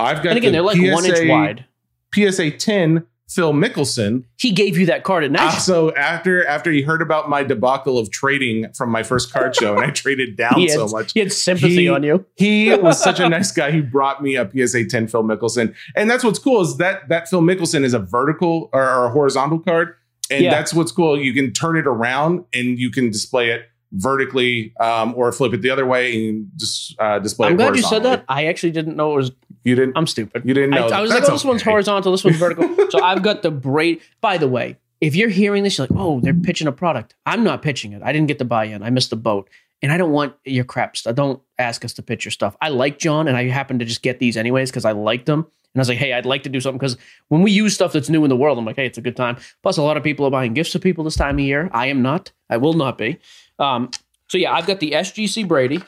[0.00, 1.64] I've got And again, the they're like one inch wide.
[2.12, 4.24] PSA 10 Phil Mickelson.
[4.38, 5.60] He gave you that card at National.
[5.60, 9.74] so after after he heard about my debacle of trading from my first card show,
[9.76, 12.26] and I traded down had, so much, he had sympathy He- on you.
[12.36, 13.70] he was such a nice guy.
[13.70, 17.28] He brought me a PSA 10 Phil Mickelson, and that's what's cool is that that
[17.28, 19.94] Phil Mickelson is a vertical or, or a horizontal card,
[20.30, 20.50] and Yeah.
[20.50, 21.16] that's what's cool.
[21.20, 23.62] You can turn it around and you can display it
[23.92, 27.48] vertically um, or flip it the other way and just uh, display.
[27.48, 28.24] I'm glad you said that.
[28.28, 29.30] I actually didn't know it was.
[29.64, 29.96] You didn't.
[29.96, 30.42] I'm stupid.
[30.44, 30.88] you didn't I, know.
[30.88, 32.90] I was That's like, oh, this one's horizontal, this one's vertical.
[32.90, 34.00] so I've got the braid.
[34.20, 37.14] By the way, if you're hearing this, you're like, oh, they're pitching a product.
[37.26, 38.02] I'm not pitching it.
[38.02, 38.82] I didn't get the buy in.
[38.82, 39.48] I missed the boat.
[39.82, 41.14] And I don't want your crap stuff.
[41.14, 42.54] Don't ask us to pitch your stuff.
[42.60, 45.40] I like John, and I happen to just get these anyways because I liked them.
[45.40, 46.98] And I was like, hey, I'd like to do something because
[47.28, 49.16] when we use stuff that's new in the world, I'm like, hey, it's a good
[49.16, 49.36] time.
[49.62, 51.70] Plus, a lot of people are buying gifts to people this time of year.
[51.72, 52.32] I am not.
[52.50, 53.18] I will not be.
[53.58, 53.90] Um,
[54.28, 55.80] so yeah, I've got the SGC Brady,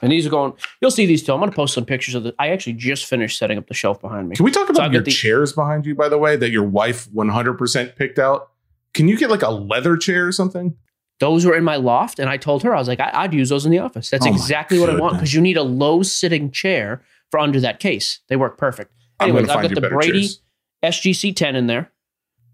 [0.00, 0.52] and these are going.
[0.80, 1.32] You'll see these too.
[1.32, 2.34] I'm going to post some pictures of the.
[2.38, 4.36] I actually just finished setting up the shelf behind me.
[4.36, 6.64] Can we talk about I've your the- chairs behind you, by the way, that your
[6.64, 8.50] wife 100% picked out?
[8.94, 10.76] Can you get like a leather chair or something?
[11.20, 13.48] Those were in my loft, and I told her I was like, I, I'd use
[13.48, 14.10] those in the office.
[14.10, 17.60] That's Oh exactly what I want because you need a low sitting chair for under
[17.60, 18.20] that case.
[18.28, 18.92] They work perfect.
[19.20, 20.40] Anyways, gonna I've find got the Brady chairs.
[20.82, 21.92] SGC 10 in there.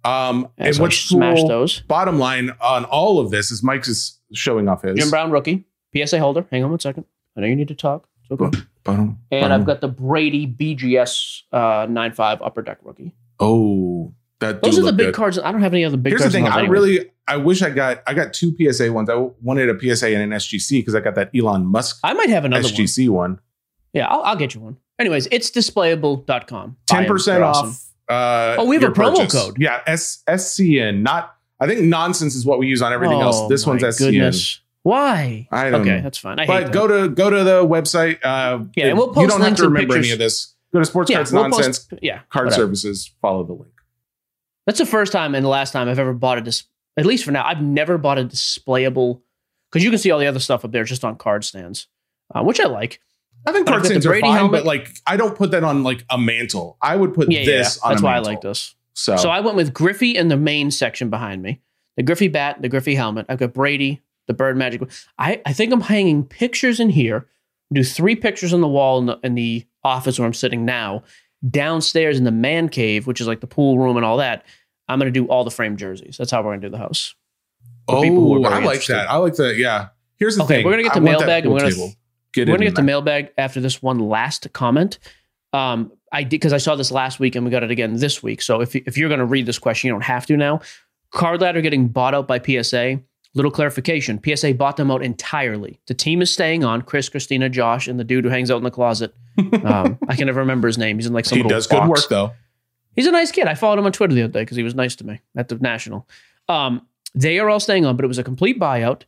[0.04, 1.80] Um, And and so what's smashed cool, those.
[1.80, 5.64] bottom line on all of this is Mike's is showing off his Jim Brown rookie,
[5.96, 6.46] PSA holder.
[6.50, 7.04] Hang on one second.
[7.38, 8.08] I know you need to talk.
[8.22, 8.58] It's okay.
[8.84, 9.18] bottom.
[9.30, 9.52] And bottom.
[9.60, 13.14] I've got the Brady BGS uh, 9.5 upper deck rookie.
[13.40, 15.14] oh that Those are the big good.
[15.14, 15.38] cards.
[15.38, 16.22] I don't have any other big cards.
[16.24, 16.46] Here's the thing.
[16.46, 16.70] I anyways.
[16.70, 19.08] really, I wish I got, I got two PSA ones.
[19.10, 22.28] I wanted a PSA and an SGC because I got that Elon Musk I might
[22.30, 22.68] have another.
[22.68, 23.40] SGC one.
[23.92, 24.76] Yeah, I'll, I'll get you one.
[25.00, 26.26] Anyways, it's displayable.com.
[26.26, 26.76] Buy 'em.
[26.86, 27.56] Ten percent They're off.
[27.56, 27.76] awesome.
[28.08, 29.32] Uh, Oh, we have a promo purchase.
[29.32, 29.56] code.
[29.58, 31.02] Yeah, S SCN.
[31.02, 31.34] Not.
[31.60, 33.48] I think nonsense is what we use on everything Oh, else.
[33.48, 33.98] This my one's SCN.
[34.12, 34.60] Goodness.
[34.88, 35.46] Why?
[35.52, 36.02] I don't okay, know.
[36.02, 36.38] that's fine.
[36.38, 36.72] I But that.
[36.72, 38.18] go to go to the website.
[38.24, 40.12] Uh, Yeah, and we'll you post don't have links to and remember any pictures.
[40.14, 40.54] of this.
[40.72, 42.62] Go to Sports yeah, Cards we'll post- Nonsense yeah, Card whatever.
[42.62, 43.10] Services.
[43.20, 43.72] Follow the link.
[44.66, 46.64] That's the first time and the last time I've ever bought a dis-
[46.96, 47.44] at least for now.
[47.46, 49.20] I've never bought a displayable
[49.70, 51.86] because you can see all the other stuff up there just on card stands,
[52.34, 53.00] uh, which I like.
[53.46, 54.52] I think card got the stands are Brady fine, helmet.
[54.60, 56.76] but like I don't put that on like a mantle.
[56.82, 57.86] I would put Yeah, this yeah.
[57.88, 58.32] on That's a why I mantle.
[58.32, 58.74] like this.
[58.94, 61.60] So, So I went with Griffey in the main section behind me.
[61.96, 63.26] The Griffey bat, the Griffey helmet.
[63.28, 64.80] I've got Brady, the Bird Magic.
[65.18, 67.26] I, I think I'm hanging pictures in here.
[67.72, 71.02] Do three pictures on the wall in the, in the office where I'm sitting now.
[71.48, 74.44] Downstairs in the man cave, which is like the pool room and all that.
[74.88, 76.16] I'm going to do all the frame jerseys.
[76.16, 77.14] That's how we're going to do the house.
[77.88, 79.10] oh, who are I like that.
[79.10, 79.56] I like that.
[79.56, 79.88] Yeah.
[80.16, 80.64] Here's the Okay, thing.
[80.64, 81.92] we're gonna get I to mailbag and we're gonna-
[82.34, 84.98] Get we're gonna get to mailbag after this one last comment.
[85.52, 88.22] Um, I did because I saw this last week and we got it again this
[88.22, 88.42] week.
[88.42, 90.60] So if if you're gonna read this question, you don't have to now.
[91.12, 93.00] Card ladder getting bought out by PSA.
[93.38, 95.78] Little clarification: PSA bought them out entirely.
[95.86, 96.82] The team is staying on.
[96.82, 99.14] Chris, Christina, Josh, and the dude who hangs out in the closet.
[99.38, 100.98] Um, I can never remember his name.
[100.98, 102.32] He's in like some He little does good work though.
[102.96, 103.46] He's a nice kid.
[103.46, 105.48] I followed him on Twitter the other day because he was nice to me at
[105.48, 106.08] the national.
[106.48, 106.84] Um,
[107.14, 109.02] they are all staying on, but it was a complete buyout.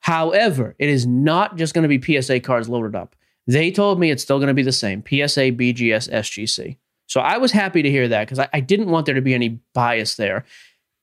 [0.00, 3.14] However, it is not just going to be PSA cards loaded up.
[3.46, 6.78] They told me it's still going to be the same PSA, BGS, SGC.
[7.06, 9.34] So I was happy to hear that because I, I didn't want there to be
[9.34, 10.44] any bias there.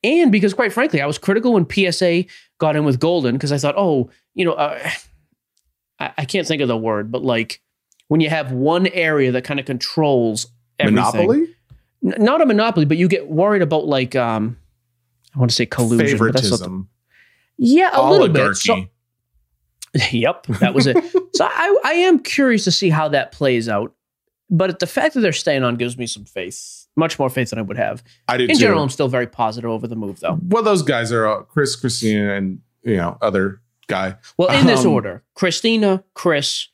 [0.02, 2.26] And because, quite frankly, I was critical when PSA
[2.58, 4.90] got in with Goldin because I thought, oh, you know, uh,
[5.98, 7.60] I, I can't think of the word, but like
[8.08, 10.46] when you have one area that kind of controls
[10.78, 11.26] everything.
[11.26, 11.46] Monopoly?
[12.04, 14.58] N- not a monopoly, but you get worried about like um,
[15.34, 16.88] I want to say collusion, but that's not the- Favoritism.
[17.56, 18.56] yeah, a little bit.
[18.56, 18.84] So,
[20.10, 20.96] yep, that was it.
[21.34, 23.94] so I, I am curious to see how that plays out.
[24.50, 27.58] But the fact that they're staying on gives me some faith, much more faith than
[27.58, 28.02] I would have.
[28.28, 28.56] I do In too.
[28.56, 30.38] general, I'm still very positive over the move, though.
[30.48, 34.16] well, those guys are uh, Chris, Christina, and you know other guy.
[34.36, 36.68] Well, in this Um, order: Christina, Chris,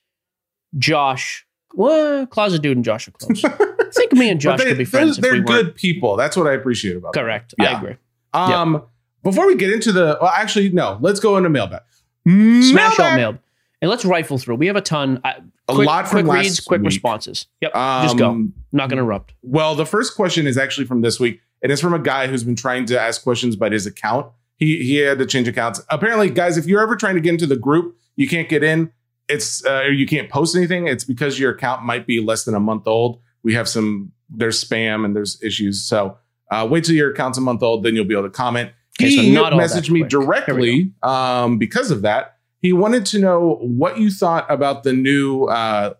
[0.78, 1.46] Josh.
[1.74, 3.44] Well, Closet Dude and Josh are close.
[3.44, 5.66] I think me and Josh they, could be friends They're, if we they're weren't.
[5.68, 6.16] good people.
[6.16, 7.22] That's what I appreciate about them.
[7.24, 7.54] Correct.
[7.60, 7.78] I Yeah.
[7.78, 7.96] agree.
[8.32, 8.82] Um,
[9.22, 10.98] before we get into the, well, actually, no.
[11.00, 11.82] Let's go into mailbag.
[12.26, 13.40] Smash all Mailbag.
[13.82, 14.56] And let's rifle through.
[14.56, 15.20] We have a ton.
[15.24, 15.36] I,
[15.68, 16.86] A quick, lot from quick last reads, quick week.
[16.88, 17.46] responses.
[17.62, 17.72] Yep.
[17.72, 18.26] just go.
[18.26, 19.32] I'm Um, not going to interrupt.
[19.42, 22.44] Well, the first question is actually from this week, and it's from a guy who's
[22.44, 24.26] been trying to ask questions about his account.
[24.56, 25.80] He he had to change accounts.
[25.88, 28.92] Apparently, guys, if you're ever trying to get into the group, you can't get in.
[29.28, 30.86] It's uh, or you can't post anything.
[30.86, 33.20] It's because your account might be less than a month old.
[33.42, 35.82] We have some there's spam and there's issues.
[35.82, 36.18] So
[36.50, 38.72] uh, wait till your account's a month old, then you'll be able to comment.
[39.00, 40.10] Okay, he messaged me quick.
[40.10, 42.36] Directly um, because of that.
[42.60, 45.94] He wanted to know what you thought about the new uh,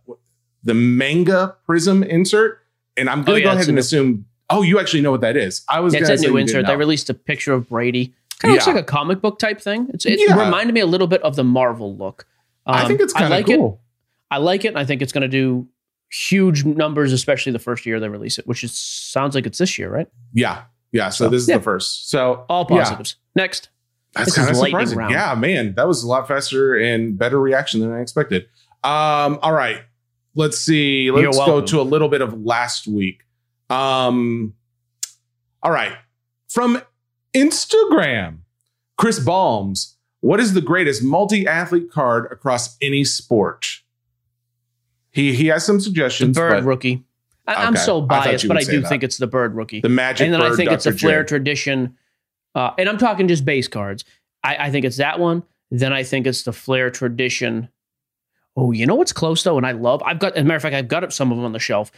[0.63, 2.59] the manga Prizm insert,
[2.97, 4.27] and I'm going Oh, to yeah, go ahead and new- assume.
[4.51, 5.63] Oh, you actually know what that is.
[5.69, 5.95] I was.
[5.95, 6.67] Yeah, it's a new insert.
[6.67, 8.13] They released a picture of Brady.
[8.41, 9.89] Kind of looks like a comic book type thing.
[9.95, 10.43] It's, it Yeah.
[10.45, 12.27] reminded me a little bit of the Marvel look.
[12.67, 13.57] I Um, think it's kind of like It.
[13.57, 13.81] cool.
[14.31, 14.77] I like it.
[14.77, 15.69] I think it's going to do
[16.11, 19.79] huge numbers, especially the first year they release it, which is sounds like it's this
[19.79, 20.09] year, right?
[20.33, 21.11] Yeah, yeah.
[21.11, 21.59] So So, this is yeah.
[21.59, 22.09] the first.
[22.11, 22.79] So All yeah.
[22.79, 23.17] positives.
[23.37, 23.69] Next.
[24.15, 24.99] That's kind of surprising.
[24.99, 25.13] round.
[25.13, 28.45] Yeah, man, that was a lot faster and better reaction than I expected.
[28.83, 29.83] Um, all right,
[30.35, 31.11] let's see.
[31.11, 33.23] Let's go to a little bit of last week.
[33.69, 34.55] Um,
[35.63, 35.93] all right,
[36.49, 36.83] from
[37.35, 38.39] Instagram,
[38.99, 39.97] Chris Balms.
[40.23, 43.67] What is the greatest multi-athlete card across any sport?
[45.13, 46.37] He he has some The suggestions.
[46.37, 47.05] Bird but rookie.
[47.47, 47.83] I, I'm Okay.
[47.83, 48.89] so biased, you but I do that.
[48.89, 49.81] think it's the Bird rookie.
[49.81, 50.95] the Magic and then Bird, I think it's Dr.
[50.95, 51.29] a Flair J.
[51.29, 51.97] tradition.
[52.55, 54.05] Uh, and I'm talking just base cards.
[54.43, 55.43] I, I think it's that one.
[55.71, 57.69] Then I think it's the Flair tradition.
[58.57, 60.03] Oh, you know what's close though, and I love.
[60.05, 61.59] I've got, as a matter of fact, I've got up some of them on the
[61.59, 61.93] shelf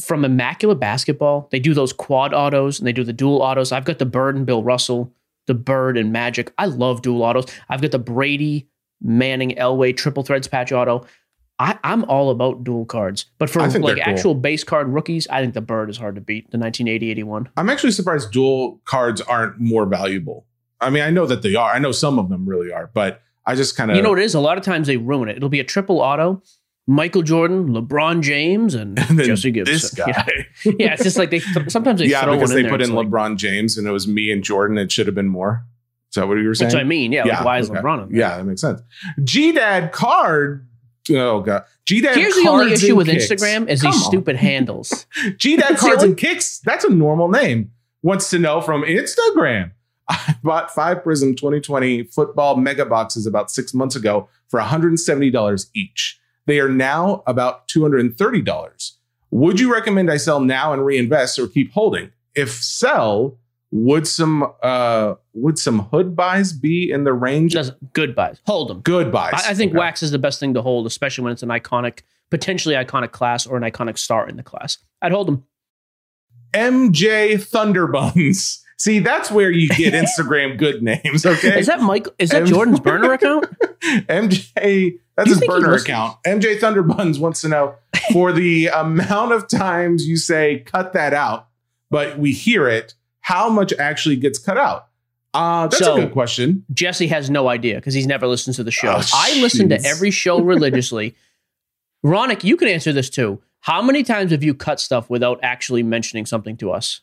[0.00, 1.48] from Immaculate Basketball.
[1.52, 3.72] They do those quad autos and they do the dual autos.
[3.72, 5.12] I've got the Bird and Bill Russell,
[5.46, 6.52] the Bird and Magic.
[6.58, 7.46] I love dual autos.
[7.68, 8.68] I've got the Brady
[9.02, 11.06] Manning Elway triple threads patch auto.
[11.64, 13.98] I, I'm all about dual cards, but for like cool.
[14.02, 16.50] actual base card rookies, I think the Bird is hard to beat.
[16.50, 17.46] The 1980-81.
[17.56, 20.44] I'm actually surprised dual cards aren't more valuable.
[20.82, 21.72] I mean, I know that they are.
[21.72, 24.18] I know some of them really are, but I just kind of You know what
[24.18, 24.34] it is?
[24.34, 25.38] A lot of times they ruin it.
[25.38, 26.42] It'll be a triple auto,
[26.86, 29.72] Michael Jordan, LeBron James, and, and Jesse Gibson.
[29.72, 30.12] this guy.
[30.66, 30.72] Yeah.
[30.78, 33.38] yeah, it's just like they sometimes they yeah, because they in put in like- LeBron
[33.38, 34.76] James and it was me and Jordan.
[34.76, 35.64] It should have been more.
[36.10, 36.66] Is that what you were saying?
[36.66, 37.10] That's what I mean.
[37.10, 37.80] Yeah, like why is okay.
[37.80, 38.18] LeBron in there?
[38.20, 38.82] Yeah, that makes sense.
[39.22, 40.68] G Dad card.
[41.10, 41.64] Oh god.
[41.84, 42.16] G Dad.
[42.16, 45.06] Here's the only issue with Instagram is these stupid handles.
[45.36, 46.60] G Dad That's cards and kicks.
[46.60, 47.72] That's a normal name.
[48.02, 49.72] Wants to know from Instagram.
[50.08, 56.20] I bought five Prizm 2020 football mega boxes about six months ago for $170 each.
[56.46, 58.92] They are now about $230.
[59.30, 62.12] Would you recommend I sell now and reinvest or keep holding?
[62.34, 63.38] If sell,
[63.70, 67.52] would some uh would some hood buys be in the range?
[67.54, 68.40] Does good buys.
[68.46, 68.80] Hold them.
[68.80, 69.32] Good buys.
[69.34, 69.78] I, I think Okay.
[69.78, 73.46] wax is the best thing to hold, especially when it's an iconic, potentially iconic class
[73.46, 74.78] or an iconic star in the class.
[75.02, 75.44] I'd hold them.
[76.52, 78.60] MJ Thunderbuns.
[78.76, 81.24] See, that's where you get Instagram good names.
[81.24, 82.06] Okay, Is that Mike?
[82.18, 83.46] Is that M- Jordan's burner account?
[83.82, 84.98] MJ?
[85.16, 86.16] That's his burner account.
[86.26, 87.76] MJ Thunderbuns wants to know
[88.12, 91.48] for the amount of times you say cut that out,
[91.90, 92.94] but we hear it.
[93.20, 94.88] How much actually gets cut out?
[95.34, 96.64] Uh, that's So- a good question.
[96.72, 98.94] Jesse has no idea because he's never listened to the show.
[98.96, 101.14] Oh, I listen to every show religiously.
[102.04, 103.42] Ronak, you can answer this too.
[103.60, 107.00] How many times have you cut stuff without actually mentioning something to us?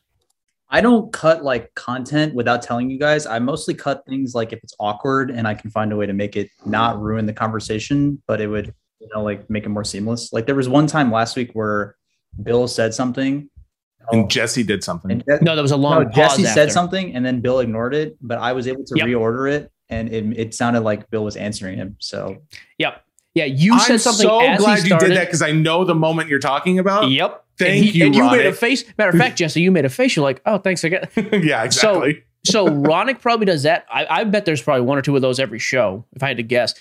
[0.70, 3.26] I don't cut like content without telling you guys.
[3.26, 6.14] I mostly cut things like if it's awkward and I can find a way to
[6.14, 9.84] make it not ruin the conversation, but it would, you know, like make it more
[9.84, 10.32] seamless.
[10.32, 11.96] Like there was one time last week where
[12.42, 13.50] Bill said something.
[14.12, 14.28] And oh.
[14.28, 15.12] Jesse did something.
[15.12, 16.74] and Je- No, there was a long no, Jesse pause said after.
[16.74, 19.08] something and then Bill ignored it, but I was able to Yep.
[19.08, 21.96] reorder it and it, it sounded like Bill was answering him.
[22.00, 22.38] So
[22.78, 23.04] Yep.
[23.34, 24.28] Yeah, you said something.
[24.28, 26.80] I'm so as glad he you did that because I know the moment you're talking
[26.80, 27.10] about.
[27.10, 27.46] Yep.
[27.58, 28.84] Thank and you, And you made a face.
[28.98, 30.16] Matter of fact, Jesse, you made a face.
[30.16, 31.08] You're like, oh, thanks again.
[31.16, 32.24] yeah, exactly.
[32.44, 33.86] so Ronak probably does that.
[33.90, 36.38] I, I bet there's probably one or two of those every show, if I had
[36.38, 36.74] to guess.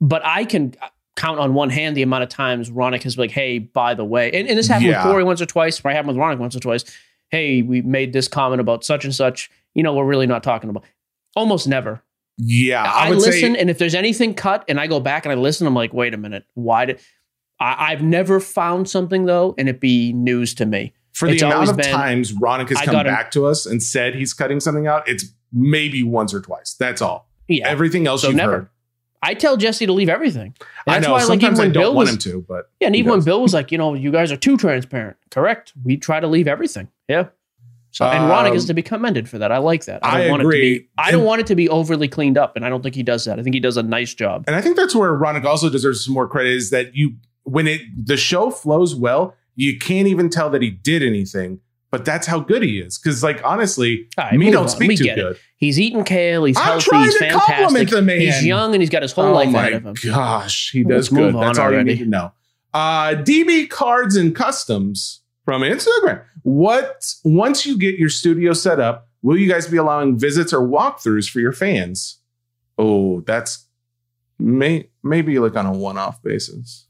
[0.00, 0.74] But I can
[1.16, 4.04] count on one hand the amount of times Ronak has been like, hey, by the
[4.04, 5.02] way, and, and this happened Yeah.
[5.04, 6.84] with Corey once or twice, probably happened with Ronak once or twice.
[7.30, 9.50] Hey, we made this comment about such and such.
[9.74, 10.84] You know, we're really not talking about.
[11.34, 12.02] Almost never.
[12.38, 15.24] yeah, I, I, would listen, say and if there's anything cut, and I go back
[15.24, 17.00] and I listen, I'm like, wait a minute, why did
[17.58, 20.92] I, I've never found something though, and it be news to me.
[21.12, 23.64] for the it's amount of been- times Ronak has I come him- back to us
[23.66, 26.74] and said he's cutting something out, it's maybe once or twice.
[26.78, 27.28] That's all.
[27.48, 28.52] Yeah, Everything else So you've never.
[28.52, 28.68] heard.
[29.26, 30.54] I tell Jesse to leave everything.
[30.60, 31.12] And I that's know.
[31.12, 32.96] why, like, even sometimes I when don't Bill want was, him to, but yeah, and
[32.96, 33.20] even when.
[33.22, 35.16] Bill was like, you know, you guys are too transparent.
[35.30, 35.72] Correct.
[35.84, 36.88] We try to leave everything.
[37.08, 37.28] Yeah.
[37.90, 39.50] So, and Ronak is Um, to be commended for that.
[39.50, 40.04] I like that.
[40.04, 40.78] I I don't want it to agree.
[40.80, 40.88] be.
[40.98, 43.02] I don't And- want it to be overly cleaned up, and I don't think he
[43.02, 43.38] does that.
[43.38, 44.44] I think he does a nice job.
[44.46, 47.14] And I think that's where Ronak also deserves some more credit is that you
[47.44, 51.60] when it the show flows well, you can't even tell that he did anything.
[51.90, 52.98] But that's how good he is.
[52.98, 54.68] Because like honestly, right, me don't on.
[54.68, 55.22] speak We too get it.
[55.22, 55.38] good.
[55.56, 56.44] He's eating kale.
[56.44, 56.84] He's I'm healthy.
[56.90, 57.54] trying He's to fantastic.
[57.54, 58.20] compliment the man.
[58.20, 59.94] He's young and he's got his whole oh life ahead of him.
[60.04, 61.18] gosh, he Let's does good.
[61.18, 61.92] move on That's all already.
[61.92, 62.32] you need to know.
[62.74, 66.22] Uh, DB cards and customs from Instagram.
[66.42, 70.60] What once you get your studio set up, will you guys be allowing visits or
[70.60, 72.18] walkthroughs for your fans?
[72.76, 73.64] Oh, that's
[74.38, 76.86] may maybe like on a one-off basis.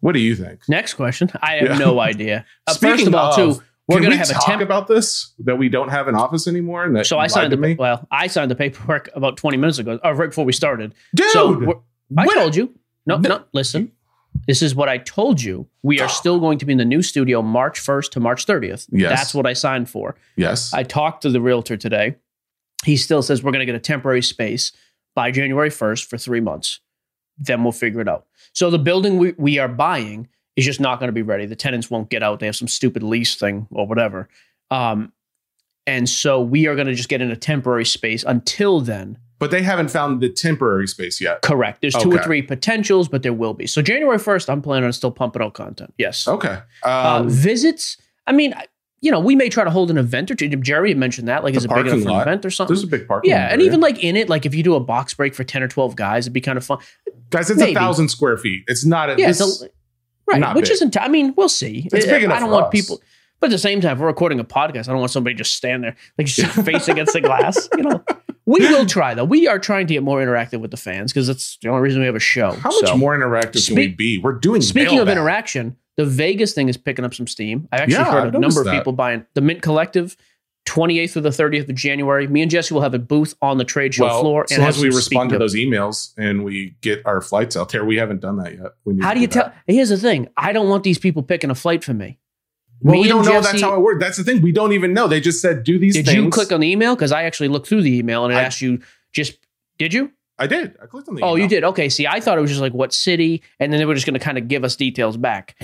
[0.00, 0.60] What do you think?
[0.68, 1.30] Next question.
[1.40, 1.78] I have Yeah.
[1.78, 2.44] no idea.
[2.66, 4.62] Uh, first Speaking of all, of- too, We're gonna we have a talk temp.
[4.62, 7.56] about this that we don't have an office anymore and that so I signed to
[7.56, 7.74] the me?
[7.76, 10.92] well, I signed the paperwork about 20 minutes ago, or right before we started.
[11.14, 11.84] Dude, so
[12.18, 12.74] I told you.
[13.06, 13.28] No, No.
[13.28, 13.92] no, listen.
[14.46, 15.66] This is what I told you.
[15.82, 18.86] We are still going to be in the new studio March 1st to March 30th.
[18.90, 19.10] Yes.
[19.10, 20.16] That's what I signed for.
[20.36, 20.74] yes.
[20.74, 22.16] I talked to the realtor today.
[22.84, 24.72] He still says we're going to get a temporary space
[25.14, 26.80] by January 1st for three months.
[27.38, 28.26] Then we'll figure it out.
[28.52, 31.44] So the building we, we are buying is just not going to be ready.
[31.46, 32.40] The tenants won't get out.
[32.40, 34.28] They have some stupid lease thing or whatever.
[34.70, 35.12] Um,
[35.86, 39.18] and so we are going to just get in a temporary space until then.
[39.38, 41.42] but they haven't found the temporary space yet.
[41.42, 41.82] Correct.
[41.82, 43.66] There's two or three potentials, but there will be.
[43.66, 45.92] So January 1st, I'm planning on still pumping out content.
[45.98, 46.26] Yes.
[46.26, 46.58] Okay.
[46.82, 47.98] Uh, Um, visits.
[48.26, 48.54] I mean,
[49.02, 50.48] you know, we may try to hold an event or two.
[50.48, 52.22] Jerry had mentioned that, like, The is it big enough for an lot.
[52.26, 52.74] event or something?
[52.74, 54.74] there's a big parking Yeah, lot and even like in it, like if you do
[54.74, 56.78] a box break for ten or twelve guys, it'd be kind of fun.
[57.30, 57.72] guys, it's maybe.
[57.72, 58.64] a thousand square feet.
[58.68, 59.68] It's not a Yeah, this, it's a,
[60.26, 60.72] right, which big.
[60.72, 60.96] isn't.
[61.00, 61.88] I mean, we'll see.
[61.92, 62.70] It's I- big enough I don't want us.
[62.72, 63.00] people,
[63.38, 64.88] but at the same time, if we're recording a podcast.
[64.88, 67.68] I don't want somebody just stand there like just face against the glass.
[67.76, 68.02] You know,
[68.46, 69.24] we will try though.
[69.24, 72.00] We are trying to get more interactive with the fans because that's the only reason
[72.00, 72.52] we have a show.
[72.52, 74.18] How much more interactive can we be?
[74.18, 77.68] We're doing Speaking of interaction, the Vegas thing is picking up some steam.
[77.72, 78.72] I actually Yeah, heard I've a number of that.
[78.74, 80.16] people buying the Mint Collective.
[80.68, 82.26] 28th through the 30th of January.
[82.26, 84.44] Me and Jesse will have a booth on the trade show well, floor.
[84.44, 87.68] as and long as we respond to those emails and we get our flights out
[87.68, 88.72] there, we haven't done that yet.
[89.00, 89.52] How to do you tell?
[89.68, 90.28] Here's the thing.
[90.36, 92.18] I don't want these people picking a flight for me.
[92.80, 94.00] Well, Me we don't know Jesse- that's how it works.
[94.02, 94.42] That's the thing.
[94.42, 95.06] We don't even know.
[95.06, 96.16] They just said do these Did things.
[96.16, 96.96] you click on the email?
[96.96, 98.80] Because I actually looked through the email and it I- asked you
[99.12, 99.38] just.
[99.78, 100.10] Did you?
[100.36, 100.76] I did.
[100.82, 101.22] I clicked on the.
[101.22, 101.62] Oh, you did.
[101.62, 101.88] Okay.
[101.88, 104.18] See, I thought it was just like what city, and then they were just going
[104.18, 105.54] to kind of give us details back.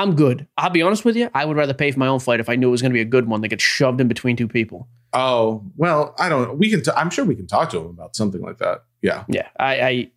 [0.00, 0.46] I'm good.
[0.56, 1.28] I'll be honest with you.
[1.34, 2.94] I would rather pay for my own flight if I knew it was going to
[2.94, 4.88] be a good one that gets shoved in between two people.
[5.12, 6.48] Oh well, I don't.
[6.48, 6.54] know.
[6.54, 6.82] We can.
[6.82, 8.84] T- I'm sure we can talk to them about something like that.
[9.02, 9.24] Yeah.
[9.28, 9.48] Yeah.
[9.58, 9.80] I.
[9.80, 10.10] I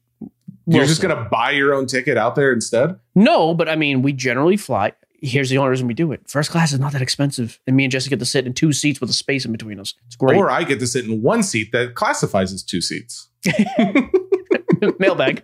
[0.68, 2.98] You're just gonna buy your own ticket out there instead.
[3.14, 4.94] No, but I mean, we generally fly.
[5.22, 6.22] Here's the only reason we do it.
[6.30, 8.72] First class is not that expensive, and me and Jesse get to sit in two
[8.72, 9.96] seats with a space in between us.
[10.06, 10.38] It's great.
[10.38, 13.28] Or I get to sit in one seat that classifies as two seats.
[15.00, 15.44] Mailbag.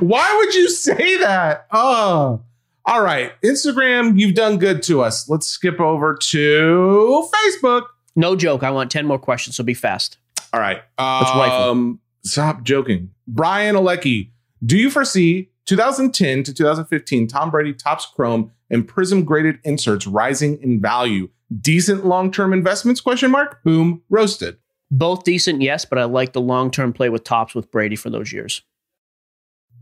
[0.00, 1.66] Why would you say that?
[1.70, 2.42] Oh,
[2.86, 3.32] all right.
[3.42, 5.28] Instagram, you've done good to us.
[5.28, 7.84] Let's skip over to Facebook.
[8.16, 8.62] No joke.
[8.62, 10.18] I want ten more questions, so be fast.
[10.52, 10.82] All right.
[10.98, 13.10] Um, stop joking.
[13.26, 14.30] Brian Alecki,
[14.64, 20.62] do you foresee 2010 to 2015 Tom Brady Topps Chrome and Prizm graded inserts rising
[20.62, 21.28] in value?
[21.60, 23.00] Decent long-term investments?
[23.00, 23.62] Question mark.
[23.64, 24.02] Boom.
[24.08, 24.58] Roasted.
[24.90, 28.10] Both decent, yes, but I like the long term play with Topps with Brady for
[28.10, 28.62] those years.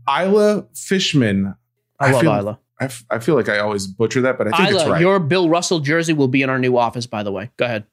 [0.09, 1.55] Isla Fishman.
[1.99, 2.59] I, love feel, Isla.
[2.81, 4.99] I, f- I feel like I always butcher that, but I think it's right.
[4.99, 7.51] your Bill Russell jersey will be in our new office, by the way.
[7.57, 7.85] Go ahead.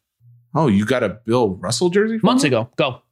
[0.54, 2.18] oh, you got a Bill Russell jersey?
[2.22, 2.48] Months him?
[2.48, 2.70] ago.
[2.76, 3.02] Go.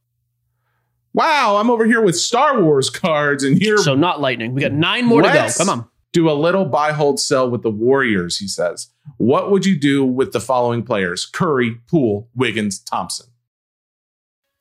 [1.15, 4.55] Wow, I'm over here with Star Wars cards, and you're So not lightning.
[4.55, 5.71] We got nine more Let's to go.
[5.71, 5.89] Come on.
[6.13, 8.89] Do a little buy, hold, sell with the Warriors, he says.
[9.19, 11.27] What would you do with the following players?
[11.27, 13.27] Curry, Poole, Wiggins, Thompson.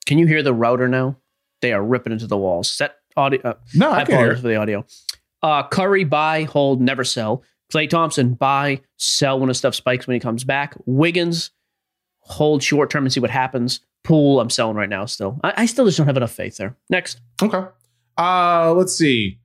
[0.06, 1.18] Can you hear the router now?
[1.62, 2.70] They are ripping into the walls.
[2.72, 3.42] Set audio.
[3.44, 4.18] Uh, No, I I can hear.
[4.26, 4.86] apologize for the audio.
[5.42, 7.44] Uh, Curry, buy, hold, never sell.
[7.72, 10.76] Klay Thompson, buy, sell when his stuff spikes when he comes back.
[10.86, 11.52] Wiggins,
[12.20, 13.82] hold short term and see what happens.
[14.04, 15.40] Poole, I'm selling right now still.
[15.44, 16.76] I, I still just don't have enough faith there.
[16.90, 17.20] Next.
[17.42, 17.66] Okay.
[18.18, 19.40] Uh, let's see.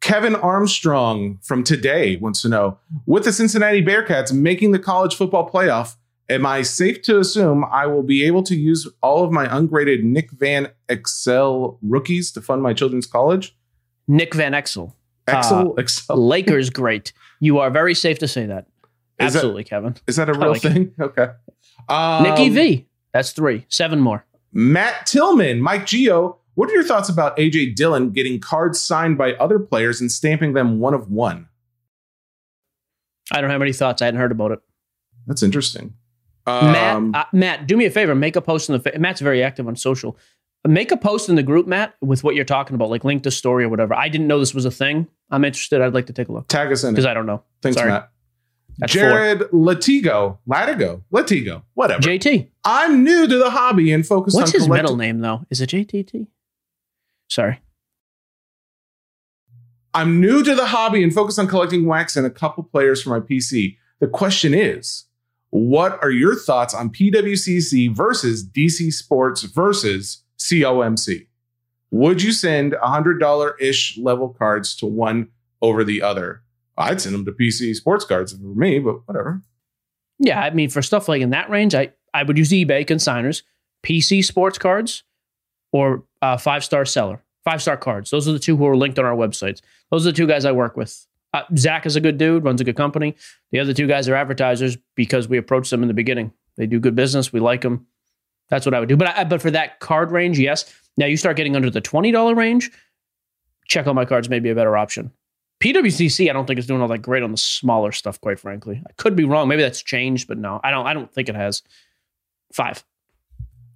[0.00, 5.50] Kevin Armstrong from today wants to know with the Cincinnati Bearcats making the college football
[5.50, 5.96] playoff,
[6.28, 10.04] am I safe to assume I will be able to use all of my ungraded
[10.04, 13.56] Nick Van Exel rookies to fund my children's college?
[14.06, 14.92] Nick Van Exel.
[15.28, 16.16] Excel, Excel.
[16.16, 17.12] Lakers, great.
[17.40, 18.66] You are very safe to say that.
[19.18, 19.96] Is that- Absolutely, Kevin.
[20.06, 20.72] Is that a I real like it.
[20.72, 20.94] thing?
[21.00, 21.28] Okay.
[21.88, 22.86] Um, Nikki V.
[23.12, 23.64] That's three.
[23.68, 24.24] Seven more.
[24.52, 26.38] Matt Tillman, Mike Geo.
[26.54, 30.54] What are your thoughts about AJ Dillon getting cards signed by other players and stamping
[30.54, 31.48] them one of one?
[33.32, 34.00] I don't have any thoughts.
[34.02, 34.60] I hadn't heard about it.
[35.26, 35.94] That's interesting.
[36.46, 38.14] Um, Matt, uh, Matt, do me a favor.
[38.14, 38.78] Make a post in the.
[38.90, 40.16] Fa- Matt's very active on social.
[40.66, 43.30] Make a post in the group, Matt, with what you're talking about, like link the
[43.30, 43.94] story or whatever.
[43.94, 45.06] I didn't know this was a thing.
[45.30, 45.80] I'm interested.
[45.80, 47.06] I'd like to take a look tag us in because.
[47.06, 47.42] I don't know.
[47.62, 47.90] Thanks, Sorry.
[47.90, 48.10] Matt.
[48.78, 52.02] That's Jared Latigo, Latigo, Latigo, whatever.
[52.02, 52.48] JT.
[52.64, 55.46] I'm new to the hobby and focus What's on What's his collecting- middle name though?
[55.50, 56.26] Is it JTT?
[57.28, 57.60] Sorry.
[59.94, 63.10] I'm new to the hobby and focus on collecting wax and a couple players for
[63.10, 63.78] my PC.
[63.98, 65.04] The question is,
[65.50, 71.26] what are your thoughts on PWCC versus PC Sports versus COMC?
[71.90, 75.28] Would you send $100 ish level cards to one
[75.62, 76.42] over the other?
[76.76, 79.42] I'd send them to PC Sports cards were me, but whatever.
[80.18, 83.42] Yeah, I mean, for stuff like in that range, I I would use eBay consigners,
[83.82, 85.02] PC sports cards,
[85.72, 88.10] or uh, five star seller, five star cards.
[88.10, 89.60] Those are the two who are linked on our websites.
[89.90, 92.60] Those are the two guys I work with Uh, Zach is a good dude, runs
[92.62, 93.14] a good company.
[93.50, 96.32] The other two guys are advertisers because we approached them in the beginning.
[96.56, 97.32] They do good business.
[97.32, 97.86] We like them.
[98.48, 98.96] That's what I would do.
[98.96, 100.72] But I, but for that card range, yes.
[100.96, 102.70] Now you start getting under the twenty dollar range.
[103.66, 105.10] Check Out My Cards may be a better option.
[105.60, 108.20] PWCC, I don't think is doing all that great on the smaller stuff.
[108.20, 109.48] Quite frankly, I could be wrong.
[109.48, 110.86] Maybe that's changed, but no, I don't.
[110.86, 111.62] I don't think it has.
[112.52, 112.84] Five.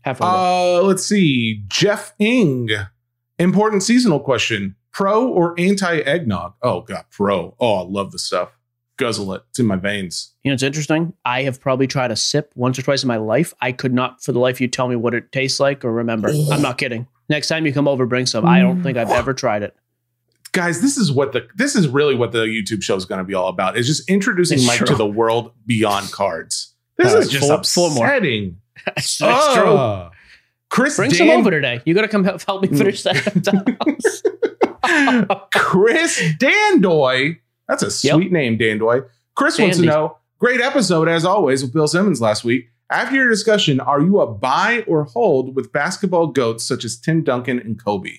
[0.05, 0.17] Fun.
[0.21, 1.63] Uh, let's see.
[1.69, 2.71] Jeff Ing.
[3.39, 4.77] Important seasonal question.
[4.93, 6.55] Pro or anti eggnog?
[6.63, 7.55] Oh, God, pro.
[7.61, 8.59] Oh, I love the stuff.
[9.01, 9.43] Guzzle it.
[9.51, 10.33] It's in my veins.
[10.45, 11.13] You know, it's interesting.
[11.25, 13.53] I have probably tried a sip once or twice in my life.
[13.61, 16.29] I could not, for the life, you tell me what it tastes like or remember.
[16.53, 17.07] I'm not kidding.
[17.29, 18.45] Next time you come over, bring some.
[18.47, 19.75] I don't think I've ever tried it.
[20.53, 23.25] Guys, this is what the this is really what the YouTube show is going to
[23.25, 23.77] be all about.
[23.77, 24.87] Is just introducing It's Mike true.
[24.89, 26.75] to the world beyond cards.
[26.97, 28.05] This All is just four- four more.
[28.07, 28.57] upsetting.
[28.87, 29.65] That's, that's true.
[29.77, 30.11] Ah.
[30.71, 31.81] Chris Bring Dan- some over today.
[31.85, 33.17] You got to come help, help me finish that.
[35.53, 37.39] Chris Dandoy.
[37.71, 38.15] That's a Yep.
[38.17, 39.05] sweet name, Dandoy.
[39.37, 42.69] Chris wants to know great episode as always with Bill Simmons last week.
[42.91, 47.23] After your discussion, are you a buy or hold with basketball goats such as Tim
[47.23, 48.17] Duncan and Kobe?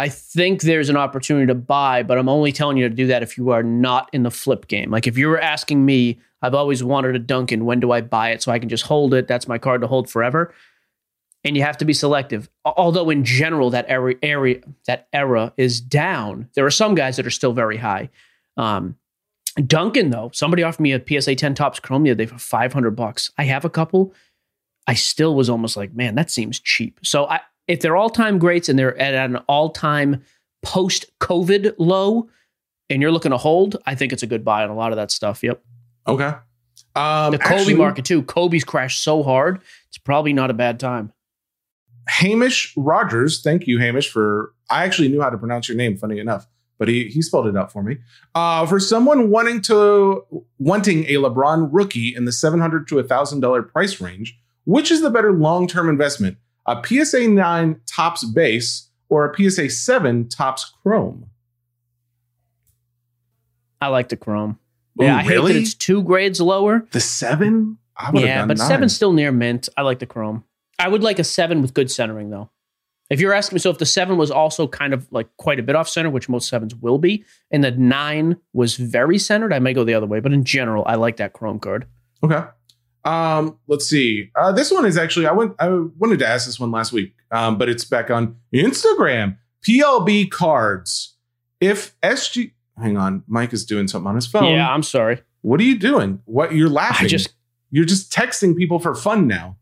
[0.00, 3.22] I think there's an opportunity to buy, but I'm only telling you to do that
[3.22, 4.90] if you are not in the flip game.
[4.90, 7.64] Like if you were asking me, I've always wanted a Duncan.
[7.64, 9.26] When do I buy it so I can just hold it?
[9.28, 10.52] That's my card to hold forever.
[11.48, 12.50] And you have to be selective.
[12.64, 16.50] Although in general that era, area that era is down.
[16.54, 18.10] There are some guys that are still very high.
[18.58, 18.96] Um,
[19.66, 22.90] Duncan though, somebody offered me a PSA 10 Topps Chrome the other day for 500
[22.90, 23.32] bucks.
[23.38, 24.12] I have a couple.
[24.86, 27.00] I still was almost like, man, that seems cheap.
[27.02, 30.22] So I, if they're all time greats and they're at an all time
[30.62, 32.28] post COVID low,
[32.90, 34.96] and you're looking to hold, I think it's a good buy on a lot of
[34.96, 35.42] that stuff.
[35.42, 35.62] Yep.
[36.06, 36.32] Okay.
[36.94, 38.22] Um, The Kobe actually, market too.
[38.22, 41.12] Kobe's crashed so hard, it's probably not a bad time.
[42.08, 43.40] Hamish Rogers.
[43.42, 46.46] Thank you, Hamish, for I actually knew how to pronounce your name, funny enough,
[46.78, 47.98] but he he spelled it out for me.
[48.34, 50.24] Uh, for someone wanting to
[50.58, 55.02] wanting a LeBron rookie in the seven hundred to thousand dollar price range, which is
[55.02, 56.36] the better long term investment?
[56.66, 61.30] A PSA nine Topps base or a PSA seven Topps chrome?
[63.80, 64.58] I like the Chrome.
[65.00, 65.52] Ooh, yeah, I hate really?
[65.52, 66.86] that it's two grades lower.
[66.90, 67.78] The seven?
[67.96, 68.68] I Yeah, done but nine.
[68.68, 69.68] seven's still near mint.
[69.76, 70.44] I like the Chrome.
[70.78, 72.50] I would like a seven with good centering though.
[73.10, 75.62] If you're asking me, so if the seven was also kind of like quite a
[75.62, 79.60] bit off center, which most sevens will be, and the nine was very centered, I
[79.60, 80.20] may go the other way.
[80.20, 81.86] But in general, I like that Chrome card.
[82.22, 82.42] Okay.
[83.04, 84.30] Um, let's see.
[84.36, 87.14] Uh, this one is actually I went I wanted to ask this one last week,
[87.30, 89.38] um, but it's back on Instagram.
[89.66, 91.16] PLB cards.
[91.60, 94.52] If SG, hang on, Mike is doing something on his phone.
[94.52, 95.22] Yeah, I'm sorry.
[95.42, 96.20] What are you doing?
[96.26, 97.06] What you're laughing?
[97.06, 97.32] I just
[97.70, 99.56] you're just texting people for fun now.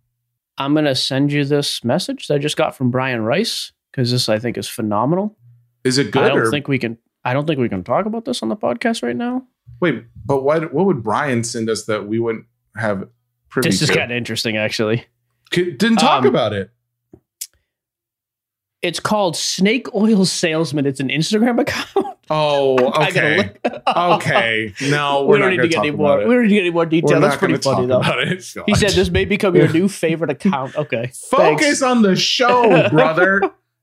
[0.59, 4.29] I'm gonna send you this message that I just got from Brian Rice because this
[4.29, 5.37] I think is phenomenal.
[5.85, 6.23] Is it good?
[6.23, 6.99] I don't or, think we can.
[7.25, 9.43] I don't think we can talk about this on the podcast right now.
[9.81, 12.47] wait, but what what would Brian send us that we wouldn't
[12.77, 13.09] have
[13.49, 13.95] privy This is to?
[13.97, 15.05] kind of interesting, actually.
[15.51, 16.71] Didn't talk Um, about it.
[18.83, 20.87] It's called Snake Oil Salesman.
[20.87, 22.16] It's an Instagram account.
[22.31, 23.53] Oh, okay.
[23.87, 24.75] okay.
[24.83, 26.19] No, we we're don't not need gonna get any more.
[26.19, 27.21] We don't need to get any more detail.
[27.21, 28.01] That's pretty funny though.
[28.01, 30.77] He said this may become your new favorite account.
[30.77, 31.11] Okay.
[31.31, 31.83] Focus Thanks.
[31.83, 33.43] on the show, brother.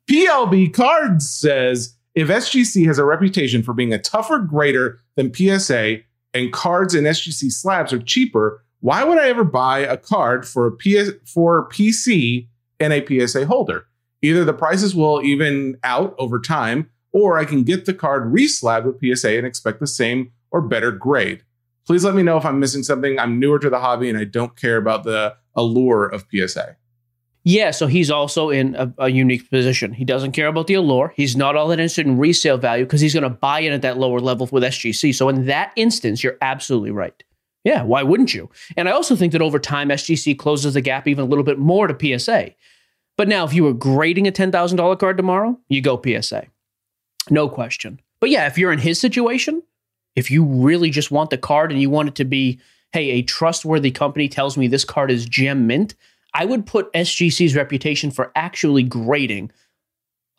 [0.10, 6.00] PLB Cards says if SGC has a reputation for being a tougher grader than PSA
[6.34, 10.68] and cards in SGC slabs are cheaper, why would I ever buy a card for
[10.68, 12.48] a PS for PC
[12.80, 13.88] and a PSA holder?
[14.22, 18.86] Either the prices will even out over time, or I can get the card reslabbed
[18.86, 21.44] with PSA and expect the same or better grade.
[21.86, 23.20] Please let me know if I'm missing something.
[23.20, 26.78] I'm newer to the hobby and I don't care about the allure of PSA.
[27.46, 29.92] Yeah, so he's also in a, a unique position.
[29.92, 31.14] He doesn't care about the allure.
[31.16, 33.82] He's not all that interested in resale value because he's going to buy in at
[33.82, 35.14] that lower level with SGC.
[35.14, 37.22] So in that instance, you're absolutely right.
[37.66, 38.50] Yeah, why wouldn't you?
[38.78, 41.60] And I also think that over time, SGC closes the gap even a little bit
[41.60, 42.52] more to PSA.
[43.18, 46.48] But now, if you were grading a $10,000 card tomorrow, you go PSA.
[47.30, 48.00] No question.
[48.20, 49.64] But yeah, if you're in his situation,
[50.16, 52.60] if you really just want the card and you want it to be,
[52.92, 55.96] hey, a trustworthy company tells me this card is gem mint,
[56.34, 59.52] I would put SGC's reputation for actually grading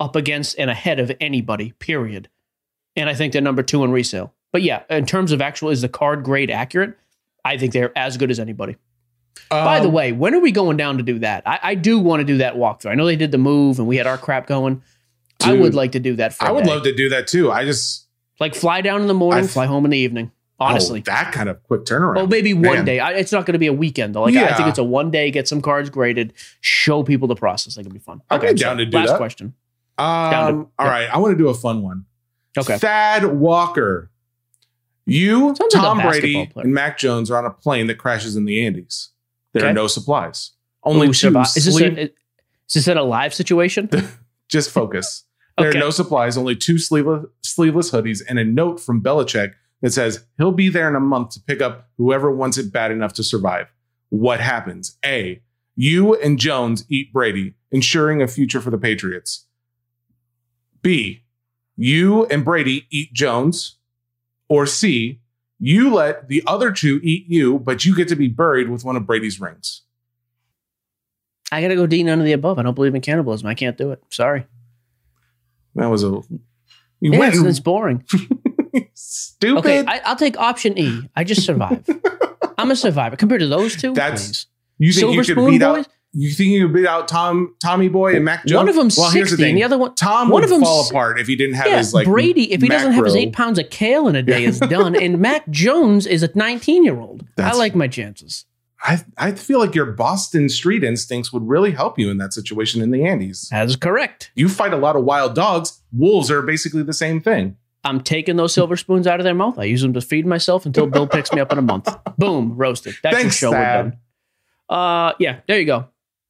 [0.01, 2.28] up against and ahead of anybody, period.
[2.97, 4.32] And I think they're number two in resale.
[4.52, 6.97] But yeah, in terms of actual, is the card grade accurate?
[7.44, 8.77] I think they're as good as anybody.
[9.51, 11.43] By the Um, way, when are we going down to do that?
[11.47, 12.90] I, I do want to do that walkthrough.
[12.90, 14.82] I know they did the move and we had our crap going.
[15.43, 16.70] I would like to do that for I would day.
[16.70, 17.51] love to do that too.
[17.52, 18.06] I just
[18.40, 20.31] Like fly down in the morning, I- fly home in the evening.
[20.61, 21.01] Honestly.
[21.01, 22.15] oh, that kind of quick turnaround.
[22.15, 22.85] Well, maybe one Man.
[22.85, 23.01] day.
[23.01, 24.23] I, it's not going to be a weekend though.
[24.23, 24.56] Like I Yeah.
[24.56, 25.31] think it's a one day.
[25.32, 26.32] Get some cards graded.
[26.61, 27.74] Show people the process.
[27.74, 28.19] That could be fun.
[28.19, 28.77] Be I'm down sorry.
[28.85, 29.16] to do Last that.
[29.16, 29.52] question.
[29.98, 30.90] Um, Down to- all yeah.
[30.90, 32.05] right, I want to do a fun one.
[32.56, 32.78] Okay.
[32.78, 34.11] Thad Walker.
[35.06, 36.65] You, Sounds Tom basketball Brady, player.
[36.65, 39.11] and Mac Jones are on a plane that crashes in the Andes.
[39.52, 40.52] There are no supplies.
[40.82, 42.11] Only Ooh, two survive- Is this, a, is
[42.74, 43.90] this a live situation?
[44.49, 45.25] just focus.
[45.57, 45.79] There Okay.
[45.79, 49.53] are no supplies, only two sleeveless, sleeveless hoodies and a note from Belichick
[49.83, 52.91] that says he'll be there in a month to pick up whoever wants it bad
[52.91, 53.69] enough to survive.
[54.09, 54.99] What happens?
[55.05, 55.43] A.
[55.77, 59.47] You and Jones eat Brady, ensuring a future for the Patriots.
[60.83, 61.23] B.
[61.77, 63.77] You and Brady eat Jones.
[64.49, 65.21] Or C.
[65.61, 68.97] You let the other two eat you, but you get to be buried with one
[68.97, 69.83] of Brady's rings.
[71.53, 72.03] I gotta go D.
[72.03, 72.59] None of the above.
[72.59, 73.47] I don't believe in cannibalism.
[73.47, 74.03] I can't do it.
[74.11, 74.47] Sorry.
[75.75, 76.07] That was a
[77.01, 78.05] you Yeah, went it's, it's boring.
[78.95, 79.59] stupid.
[79.59, 81.03] Okay, I, I'll take option E.
[81.15, 81.85] I just survive.
[82.59, 83.93] I'm a survivor compared to those two.
[83.93, 84.47] That's-.
[84.79, 85.79] You think Silver you could Spoon beat boys?
[85.87, 85.89] out?
[86.16, 88.57] You think you could beat out Tom, Tommy Boy, and Mac Jones?
[88.57, 89.51] One of them's well, here's the 60 thing.
[89.51, 89.95] and the other one.
[89.97, 92.53] Tom one would of them's fall apart if he didn't have yeah, his like Brady,
[92.53, 94.95] if he doesn't have his eight pounds of kale in a day, is done.
[94.95, 97.27] And Mac Jones is a 19 year old.
[97.37, 98.45] I like my chances.
[98.85, 102.82] I I feel like your Boston street instincts would really help you in that situation
[102.82, 103.48] in the Andes.
[103.51, 104.31] That is correct.
[104.35, 105.81] You fight a lot of wild dogs.
[105.93, 107.56] Wolves are basically the same thing.
[107.82, 109.59] I'm taking those silver spoons out of their mouth.
[109.59, 111.94] I use them to feed myself until Bill picks me up in a month.
[112.19, 112.94] Boom, roasted.
[113.02, 113.59] That's Thanks, your show.
[113.59, 113.98] We're done.
[114.69, 115.89] Uh, yeah, there you go.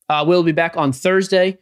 [0.08, 1.58] Uh, we'll be back on Thursday.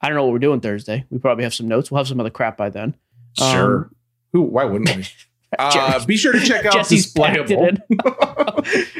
[0.00, 1.04] I don't know what we're doing Thursday.
[1.10, 1.90] We probably have some notes.
[1.90, 2.94] We'll have some other crap by then.
[3.40, 3.90] Um, Sure.
[4.32, 4.42] Who?
[4.42, 5.06] Why wouldn't we?
[5.58, 7.78] Uh, be sure to check out Jesse's Displayable.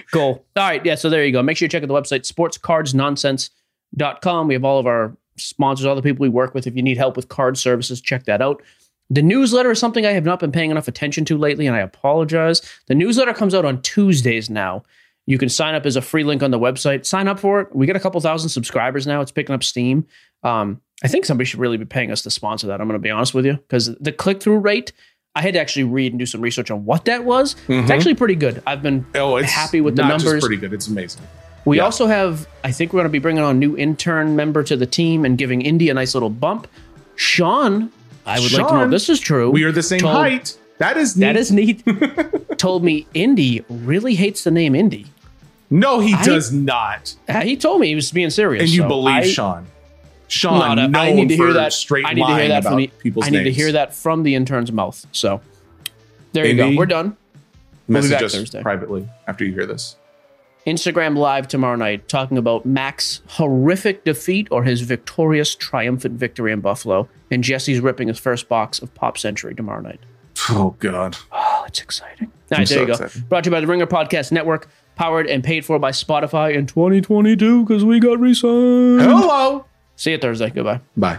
[0.13, 0.45] cool.
[0.57, 0.85] All right.
[0.85, 0.97] Yeah.
[0.97, 1.43] So there you go.
[1.43, 4.49] Make sure you check out the website, sportscardsnonsense.com.
[4.49, 6.67] We have all of our sponsors, all the people we work with.
[6.67, 8.63] If you need help with card services, check that out.
[9.13, 11.81] The newsletter is something I have not been paying enough attention to lately, and I
[11.81, 12.63] apologize.
[12.87, 14.85] The newsletter comes out on Tuesdays now.
[15.27, 17.05] You can sign up as a free link on the website.
[17.05, 17.75] Sign up for it.
[17.75, 19.21] We get a couple thousand subscribers now.
[19.21, 20.07] It's picking up steam.
[20.43, 22.81] Um, I think somebody should really be paying us to sponsor that.
[22.81, 24.93] I'm going to be honest with you because the click through rate,
[25.37, 27.55] I had to actually read and do some research on what that was.
[27.69, 27.91] It's Mhm.
[27.91, 28.63] actually pretty good.
[28.67, 30.43] I've been oh, it's happy with the not just numbers.
[30.45, 30.73] pretty good.
[30.73, 31.23] It's amazing.
[31.67, 31.85] we Yeah.
[31.85, 34.77] also have, I think we're going to be bringing on a new intern member to
[34.79, 36.67] the team and giving Indy a nice little bump.
[37.17, 37.91] Sean,
[38.25, 39.51] I would like to know if this is true.
[39.51, 40.57] We are the same Told- height.
[40.79, 41.27] That is neat.
[41.27, 41.83] That is neat.
[42.59, 45.07] told me Indy really hates the name Indy.
[45.69, 47.15] no, he I- does not.
[47.29, 48.63] Uh, He told me he was being serious.
[48.63, 49.67] And you so believe I, Sean.
[50.31, 51.73] Sean, I need to hear that.
[51.73, 54.23] Straight I need to hear that from the, people's I need to hear that from
[54.23, 55.05] the intern's mouth.
[55.13, 55.41] So
[56.33, 56.75] there you go.
[56.77, 57.17] We're done.
[57.89, 58.63] We'll be Message back us Thursday.
[58.63, 59.97] privately after you hear this.
[60.67, 66.61] Instagram live tomorrow night talking about Mac's horrific defeat or his victorious, triumphant victory in
[66.61, 67.09] Buffalo.
[67.31, 70.01] And Jesse's ripping his first box of Pop Century tomorrow night.
[70.49, 71.17] Oh God.
[71.33, 72.27] Oh, it's exciting.
[72.29, 72.93] All I'm right, there so you go.
[72.93, 73.29] excited.
[73.29, 76.67] Brought to you by the Ringer Podcast Network, powered and paid for by Spotify in
[76.67, 79.01] 2022 because we got re-signed.
[79.01, 79.65] Hello.
[80.01, 80.49] See you Thursday.
[80.49, 80.81] Goodbye.
[80.97, 81.19] Bye.